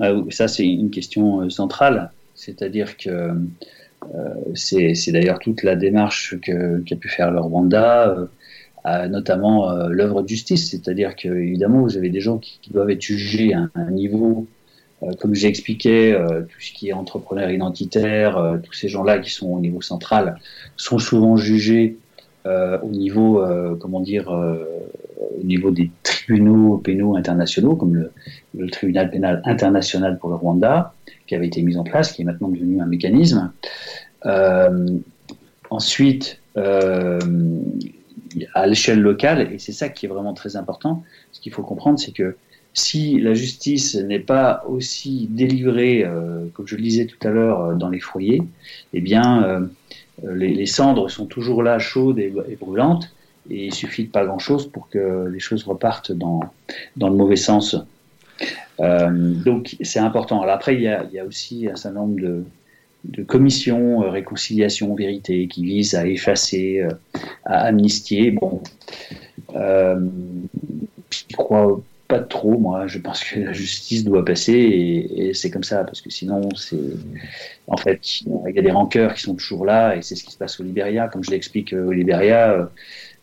[0.00, 2.10] ah Ça, c'est une question centrale.
[2.34, 3.32] C'est-à-dire que
[4.54, 8.28] c'est d'ailleurs toute la démarche qu'a pu faire le Rwanda,
[9.08, 10.70] notamment l'œuvre de justice.
[10.70, 14.46] C'est-à-dire qu'évidemment, vous avez des gens qui, doivent être jugés à un niveau
[15.02, 19.18] euh, comme j'ai expliqué, euh, tout ce qui est entrepreneur identitaire, euh, tous ces gens-là
[19.18, 20.38] qui sont au niveau central
[20.76, 21.96] sont souvent jugés
[22.82, 23.44] au niveau,
[23.78, 24.32] comment dire,
[25.20, 27.94] au niveau des tribunaux pénaux internationaux, comme
[28.54, 30.94] le, tribunal pénal international pour le Rwanda,
[31.26, 33.52] qui avait été mis en place, qui est maintenant devenu un mécanisme.
[35.70, 36.40] ensuite,
[38.54, 41.02] à l'échelle locale, et c'est ça qui est vraiment très important,
[41.32, 42.36] ce qu'il faut comprendre, c'est que
[42.74, 47.60] si la justice n'est pas aussi délivrée, euh, comme je le disais tout à l'heure,
[47.60, 48.42] euh, dans les foyers,
[48.92, 53.12] eh bien, euh, les, cendres sont toujours là, chaudes et, brûlantes,
[53.50, 56.40] et il suffit de pas grand-chose pour que les choses repartent dans,
[56.96, 57.76] dans le mauvais sens.
[58.78, 60.42] donc, c'est important.
[60.42, 66.06] Après, il y, a, aussi un certain nombre de, commissions, réconciliation, vérité, qui visent à
[66.06, 66.86] effacer,
[67.44, 68.30] à amnistier.
[68.32, 68.62] Bon,
[69.54, 72.86] je crois pas trop, moi.
[72.86, 76.78] Je pense que la justice doit passer et, c'est comme ça, parce que sinon, c'est.
[77.66, 80.32] En fait, il y a des rancœurs qui sont toujours là et c'est ce qui
[80.32, 81.08] se passe au Libéria.
[81.08, 82.70] Comme je l'explique euh, au Libéria,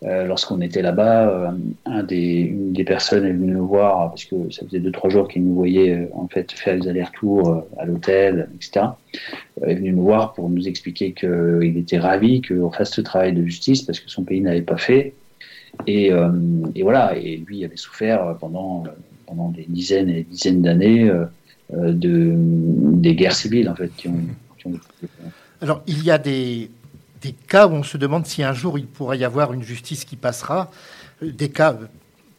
[0.04, 1.54] euh, euh, lorsqu'on était là-bas,
[2.08, 5.28] des, une des personnes est venue nous voir, parce que ça faisait deux, trois jours
[5.28, 8.88] qu'il nous voyait en fait faire les allers-retours à l'hôtel, etc.
[9.66, 13.44] est venu nous voir pour nous expliquer qu'il était ravi qu'on fasse ce travail de
[13.46, 15.14] justice parce que son pays n'avait pas fait
[15.90, 16.32] euh,
[16.74, 18.84] et, voilà, et lui avait souffert pendant,
[19.54, 21.26] des dizaines et des dizaines d'années euh,
[21.72, 23.92] de, des guerres civiles, en fait,
[25.62, 26.70] Alors, il y a des,
[27.22, 30.06] des cas où on se demande si un jour il pourrait y avoir une justice
[30.06, 30.72] qui passera,
[31.22, 31.78] des cas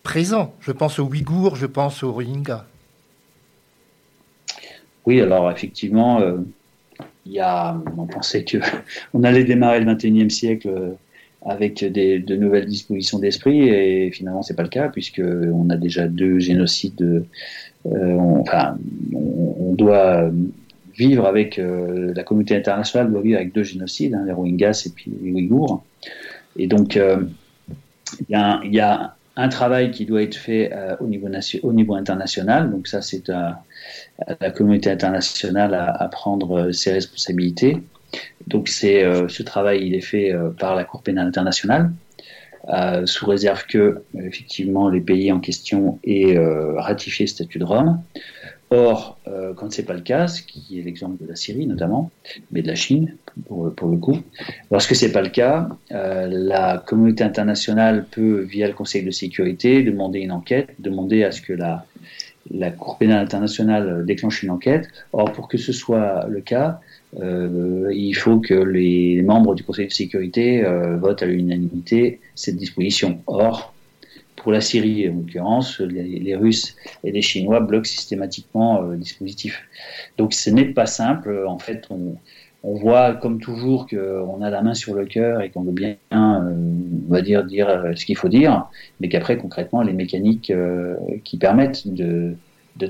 [0.03, 0.55] présents.
[0.61, 2.65] Je pense aux Ouïghours, je pense aux Rohingyas.
[5.07, 6.39] Oui, alors effectivement, euh,
[7.27, 8.59] on pensait que
[9.15, 10.97] on allait démarrer le 21e siècle
[11.47, 16.09] avec de nouvelles dispositions d'esprit et finalement c'est pas le cas puisque on a déjà
[16.09, 17.25] deux génocides.
[17.87, 18.77] Euh, enfin,
[19.15, 20.31] on, doit
[20.97, 24.91] vivre avec euh, la communauté internationale doit vivre avec deux génocides, hein, les Rohingyas et
[24.91, 25.85] puis les Ouïghours.
[26.57, 27.23] Et donc euh,
[28.29, 28.37] il
[28.73, 31.29] y, a, un travail qui doit être fait au, niveau
[31.63, 32.71] au niveau international.
[32.71, 33.63] Donc ça c'est à,
[34.41, 37.83] la communauté internationale à, prendre ses responsabilités.
[38.47, 41.91] Donc euh, ce travail, il est fait euh, par la Cour pénale internationale,
[42.69, 46.37] euh, sous réserve que effectivement les pays en question aient
[46.77, 48.03] ratifié le statut de Rome.
[48.71, 49.19] Or,
[49.57, 52.11] quand c'est pas le cas, ce qui est l'exemple de la Syrie notamment,
[52.51, 54.19] mais de la Chine pour, pour le coup,
[54.73, 60.19] lorsque c'est pas le cas, la communauté internationale peut, via le Conseil de sécurité, demander
[60.19, 61.87] une enquête, demander à ce que la,
[62.51, 64.89] la Cour pénale internationale déclenche une enquête.
[65.13, 66.81] Or, pour que ce soit le cas,
[67.21, 72.57] euh, il faut que les membres du Conseil de sécurité euh, votent à l'unanimité cette
[72.57, 73.21] disposition.
[73.27, 73.75] Or,
[74.47, 79.61] pour la Syrie, en l'occurrence, les, Russes et les Chinois bloquent systématiquement euh, le dispositif.
[80.19, 81.47] Donc ce n'est pas simple.
[81.49, 82.15] En fait, on,
[82.63, 87.13] voit comme toujours qu'on a la main sur le cœur et qu'on veut bien, on
[87.13, 88.69] va dire, dire ce qu'il faut dire,
[89.01, 90.53] mais qu'après, concrètement, les mécaniques
[91.25, 92.37] qui permettent de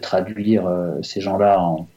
[0.01, 0.71] traduire
[1.03, 1.89] ces gens-là en,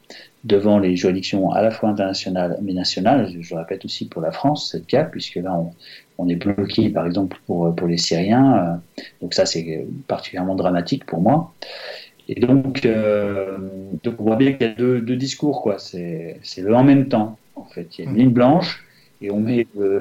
[0.44, 3.30] devant les juridictions à la fois internationales mais nationales.
[3.40, 5.72] Je, répète aussi pour la France, c'est le cas, puisque là, on,
[6.18, 8.56] on, est bloqué, par exemple, pour, pour les Syriens.
[8.56, 11.52] Euh, donc ça, c'est particulièrement dramatique pour moi.
[12.28, 13.58] Et donc, euh,
[14.02, 15.78] donc on voit bien qu'il y a deux, deux discours, quoi.
[15.78, 17.98] C'est le en même temps, en fait.
[17.98, 18.84] Il y a une ligne blanche
[19.20, 20.00] et on met le,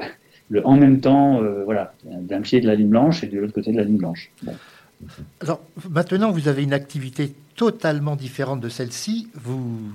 [0.49, 3.53] le en même temps, euh, voilà, d'un pied de la ligne blanche et de l'autre
[3.53, 4.31] côté de la ligne blanche.
[5.41, 9.29] Alors maintenant, vous avez une activité totalement différente de celle-ci.
[9.33, 9.91] Vous,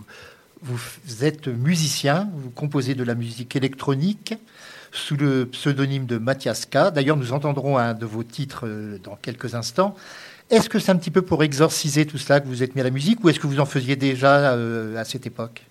[0.64, 4.34] vous êtes musicien, vous composez de la musique électronique
[4.94, 6.92] sous le pseudonyme de Mathias K.
[6.94, 9.94] D'ailleurs, nous entendrons un de vos titres euh, dans quelques instants.
[10.50, 12.84] Est-ce que c'est un petit peu pour exorciser tout cela que vous êtes mis à
[12.84, 15.62] la musique ou est-ce que vous en faisiez déjà euh, à cette époque?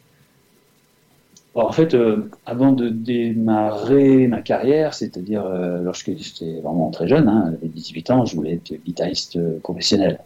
[1.56, 5.48] En fait, euh, avant de démarrer ma carrière, c'est-à-dire
[5.84, 10.20] lorsque j'étais vraiment très jeune, hein, j'avais 18 ans, je voulais être guitariste professionnel.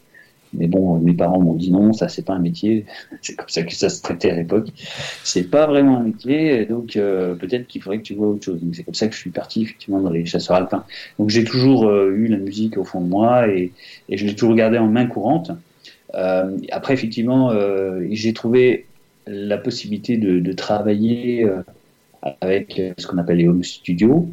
[0.58, 2.86] Mais bon, mes parents m'ont dit non, ça c'est pas un métier.
[3.22, 4.68] C'est comme ça que ça se traitait à l'époque.
[5.24, 8.60] C'est pas vraiment un métier, donc euh, peut-être qu'il faudrait que tu vois autre chose.
[8.74, 10.86] C'est comme ça que je suis parti effectivement dans les chasseurs alpins.
[11.20, 13.72] Donc j'ai toujours euh, eu la musique au fond de moi et,
[14.10, 15.52] je l'ai toujours gardée en main courante.
[16.16, 17.52] Euh, après effectivement,
[18.10, 18.86] j'ai trouvé
[19.28, 21.48] la possibilité de travailler
[22.42, 24.30] avec ce qu'on appelle les home studios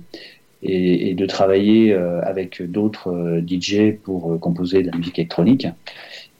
[0.64, 5.66] et, de travailler euh, avec d'autres euh, DJ pour euh, composer de la musique électronique.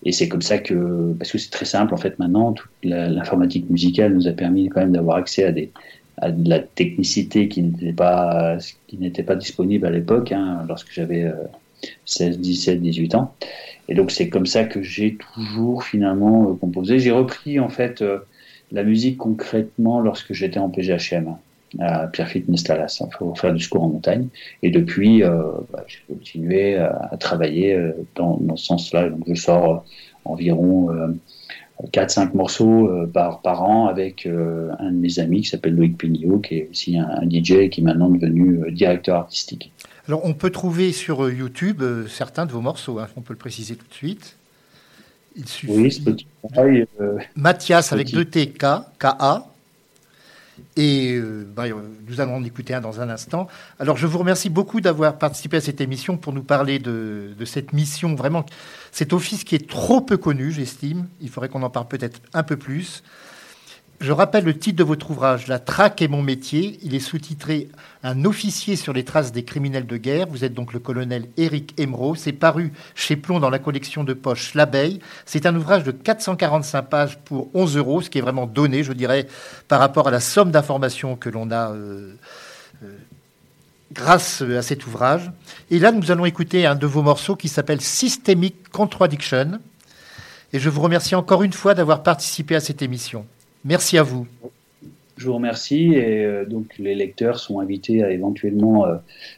[0.05, 3.71] Et c'est comme ça que, parce que c'est très simple en fait maintenant, toute l'informatique
[3.71, 5.53] musicale nous a permis quand même d'avoir accès à
[6.31, 11.33] de la technicité qui n'était pas qui n'était pas disponible à l'époque, hein, lorsque j'avais
[12.05, 13.35] 16, 17, 18 ans.
[13.89, 16.99] Et donc c'est comme ça que j'ai toujours finalement composé.
[16.99, 18.05] J'ai repris en fait
[18.73, 21.35] la musique concrètement lorsque j'étais en PGHM
[21.81, 24.29] à Pierrefitte Nestalas pour faire du secours en montagne.
[24.63, 29.11] Et depuis, euh, bah, j'ai continué à, travailler euh, dans, dans, ce sens-là.
[29.11, 29.79] Donc je sors euh,
[30.25, 30.89] environ
[31.93, 36.55] 4-5 morceaux par, par an avec un de mes amis qui s'appelle Loïc Pignot, qui
[36.57, 39.71] est aussi un, DJ qui est maintenant devenu directeur artistique.
[40.09, 43.77] Alors on peut trouver sur YouTube certains de vos morceaux, hein, on peut le préciser
[43.77, 44.39] tout de suite.
[45.37, 46.05] Il suffit.
[46.57, 46.85] Oui.
[47.37, 48.65] Mathias avec deux T, K,
[48.99, 49.54] K-A,
[50.77, 51.65] et euh, bah,
[52.09, 53.49] nous allons en écouter un dans un instant.
[53.79, 57.73] Alors, je vous remercie beaucoup d'avoir participé à cette émission pour nous parler de, cette
[57.73, 58.45] mission, vraiment,
[58.93, 61.09] cet office qui est trop peu connu, j'estime.
[61.21, 63.03] Il faudrait qu'on en parle peut-être un peu plus.
[64.01, 66.79] Je rappelle le titre de votre ouvrage, La traque est mon métier.
[66.83, 67.69] Il est sous-titré
[68.03, 70.27] Un officier sur les traces des criminels de guerre.
[70.29, 72.19] Vous êtes donc le colonel Éric Emeraude.
[72.19, 75.01] C'est paru chez Plomb dans la collection de poche L'Abeille.
[75.27, 78.93] C'est un ouvrage de 445 pages pour 11 euros, ce qui est vraiment donné, je
[78.93, 79.27] dirais,
[79.69, 82.15] par rapport à la somme d'informations que l'on a euh,
[82.83, 82.89] euh,
[83.93, 85.31] grâce à cet ouvrage.
[85.71, 89.61] Et là, nous allons écouter un de vos morceaux qui s'appelle Systemic Contradiction.
[90.53, 93.25] Et je vous remercie encore une fois d'avoir participé à cette émission.
[93.65, 94.27] Merci à vous.
[95.17, 98.97] Je vous remercie et euh, donc les lecteurs sont invités à éventuellement euh,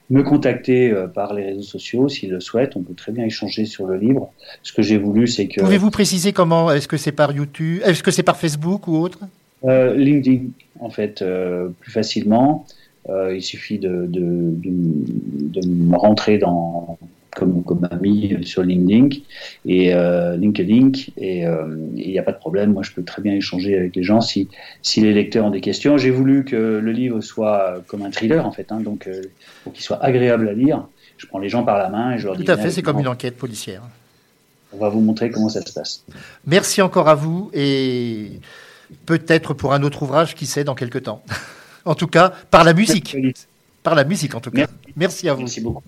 [0.08, 2.76] me contacter euh, par les réseaux sociaux s'ils le souhaitent.
[2.76, 4.32] On peut très bien échanger sur le livre.
[4.62, 5.60] Ce que j'ai voulu, c'est que.
[5.60, 9.20] Pouvez-vous préciser comment Est-ce que c'est par YouTube Est-ce que c'est par Facebook ou autre?
[9.64, 10.44] LinkedIn,
[10.78, 11.24] en fait,
[11.80, 12.66] plus facilement.
[13.08, 16.98] il suffit de, de, de, me rentrer dans,
[17.36, 19.20] comme, comme ami sur LinkedIn
[19.66, 22.72] et euh, LinkedIn et euh, il n'y a pas de problème.
[22.72, 24.48] Moi, je peux très bien échanger avec les gens si,
[24.82, 25.98] si les lecteurs ont des questions.
[25.98, 29.22] J'ai voulu que le livre soit comme un thriller en fait, hein, donc euh,
[29.62, 30.86] pour qu'il soit agréable à lire.
[31.18, 32.44] Je prends les gens par la main et je leur dis.
[32.44, 33.82] Tout à fait, c'est comme une enquête policière.
[34.72, 36.04] On va vous montrer comment ça se passe.
[36.46, 38.32] Merci encore à vous et
[39.04, 41.22] peut-être pour un autre ouvrage, qui sait, dans quelques temps.
[41.84, 43.16] en tout cas, par la musique.
[43.82, 44.66] Par la musique, en tout cas.
[44.96, 45.40] Merci à vous.
[45.40, 45.82] Merci beaucoup.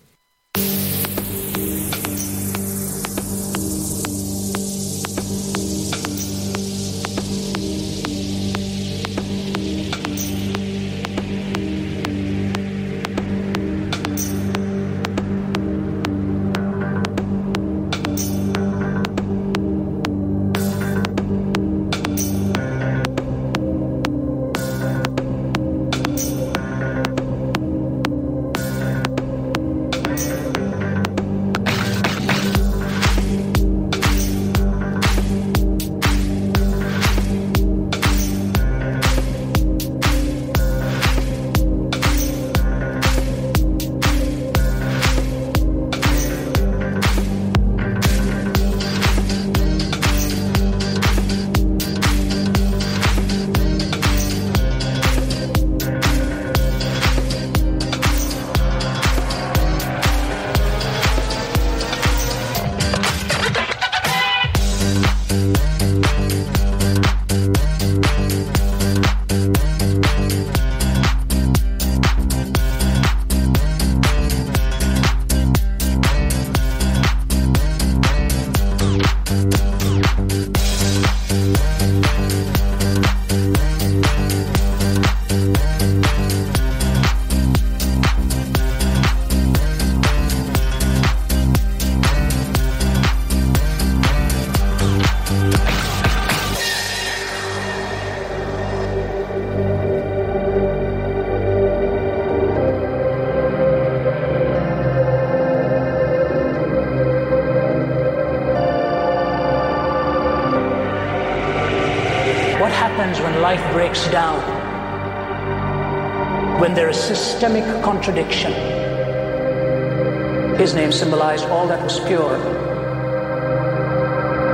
[121.28, 122.38] All that was pure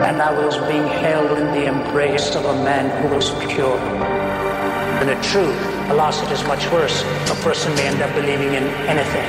[0.04, 3.78] and I was being held in the embrace of a man who was pure.
[4.98, 5.56] And the truth,
[5.88, 7.02] alas, it is much worse.
[7.30, 9.28] A person may end up believing in anything.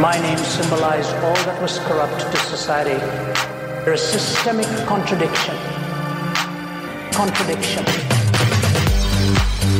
[0.00, 2.98] My name symbolized all that was corrupt to society.
[3.84, 5.56] There is systemic contradiction.
[7.12, 7.84] Contradiction.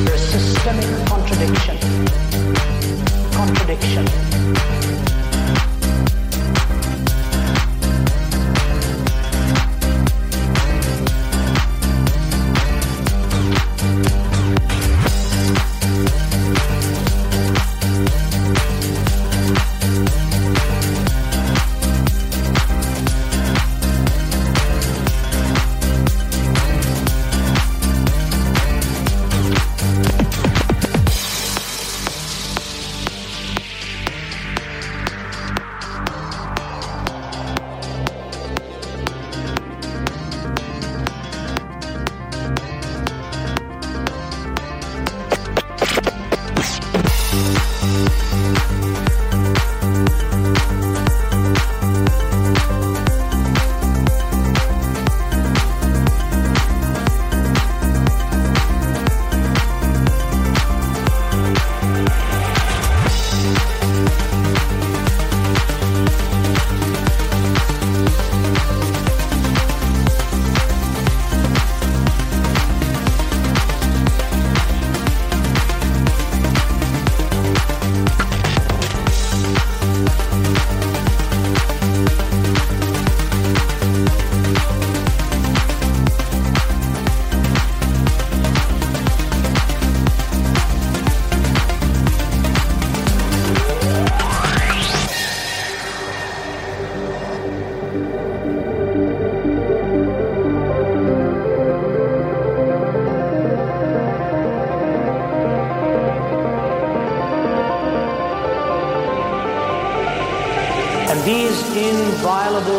[0.04, 1.78] There is systemic contradiction.
[3.32, 5.09] Contradiction.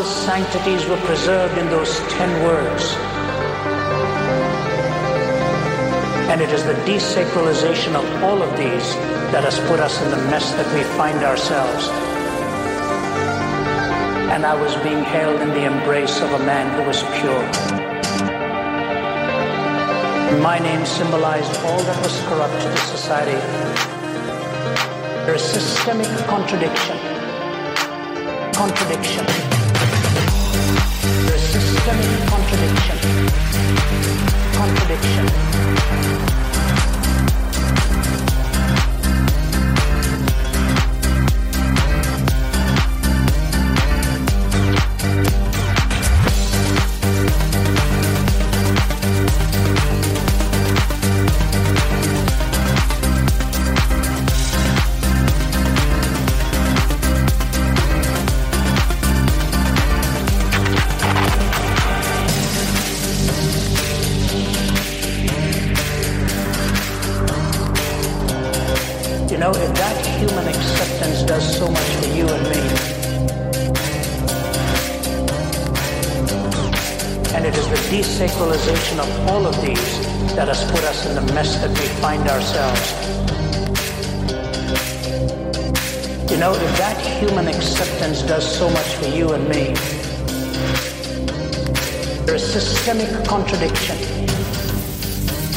[0.05, 2.93] Sanctities were preserved in those ten words.
[6.29, 8.95] And it is the desacralization of all of these
[9.33, 11.89] that has put us in the mess that we find ourselves.
[14.31, 17.45] And I was being held in the embrace of a man who was pure.
[20.41, 23.39] My name symbolized all that was corrupt to the society.
[25.25, 27.00] There is systemic contradiction.
[28.61, 29.25] Contradiction
[31.25, 32.97] The systemic contradiction.
[34.53, 36.50] Contradiction.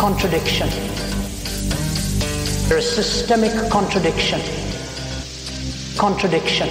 [0.04, 0.68] Contradiction.
[2.68, 4.38] There is systemic contradiction.
[5.96, 6.68] Contradiction.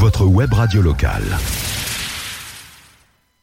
[0.00, 1.63] Votre web radio locale.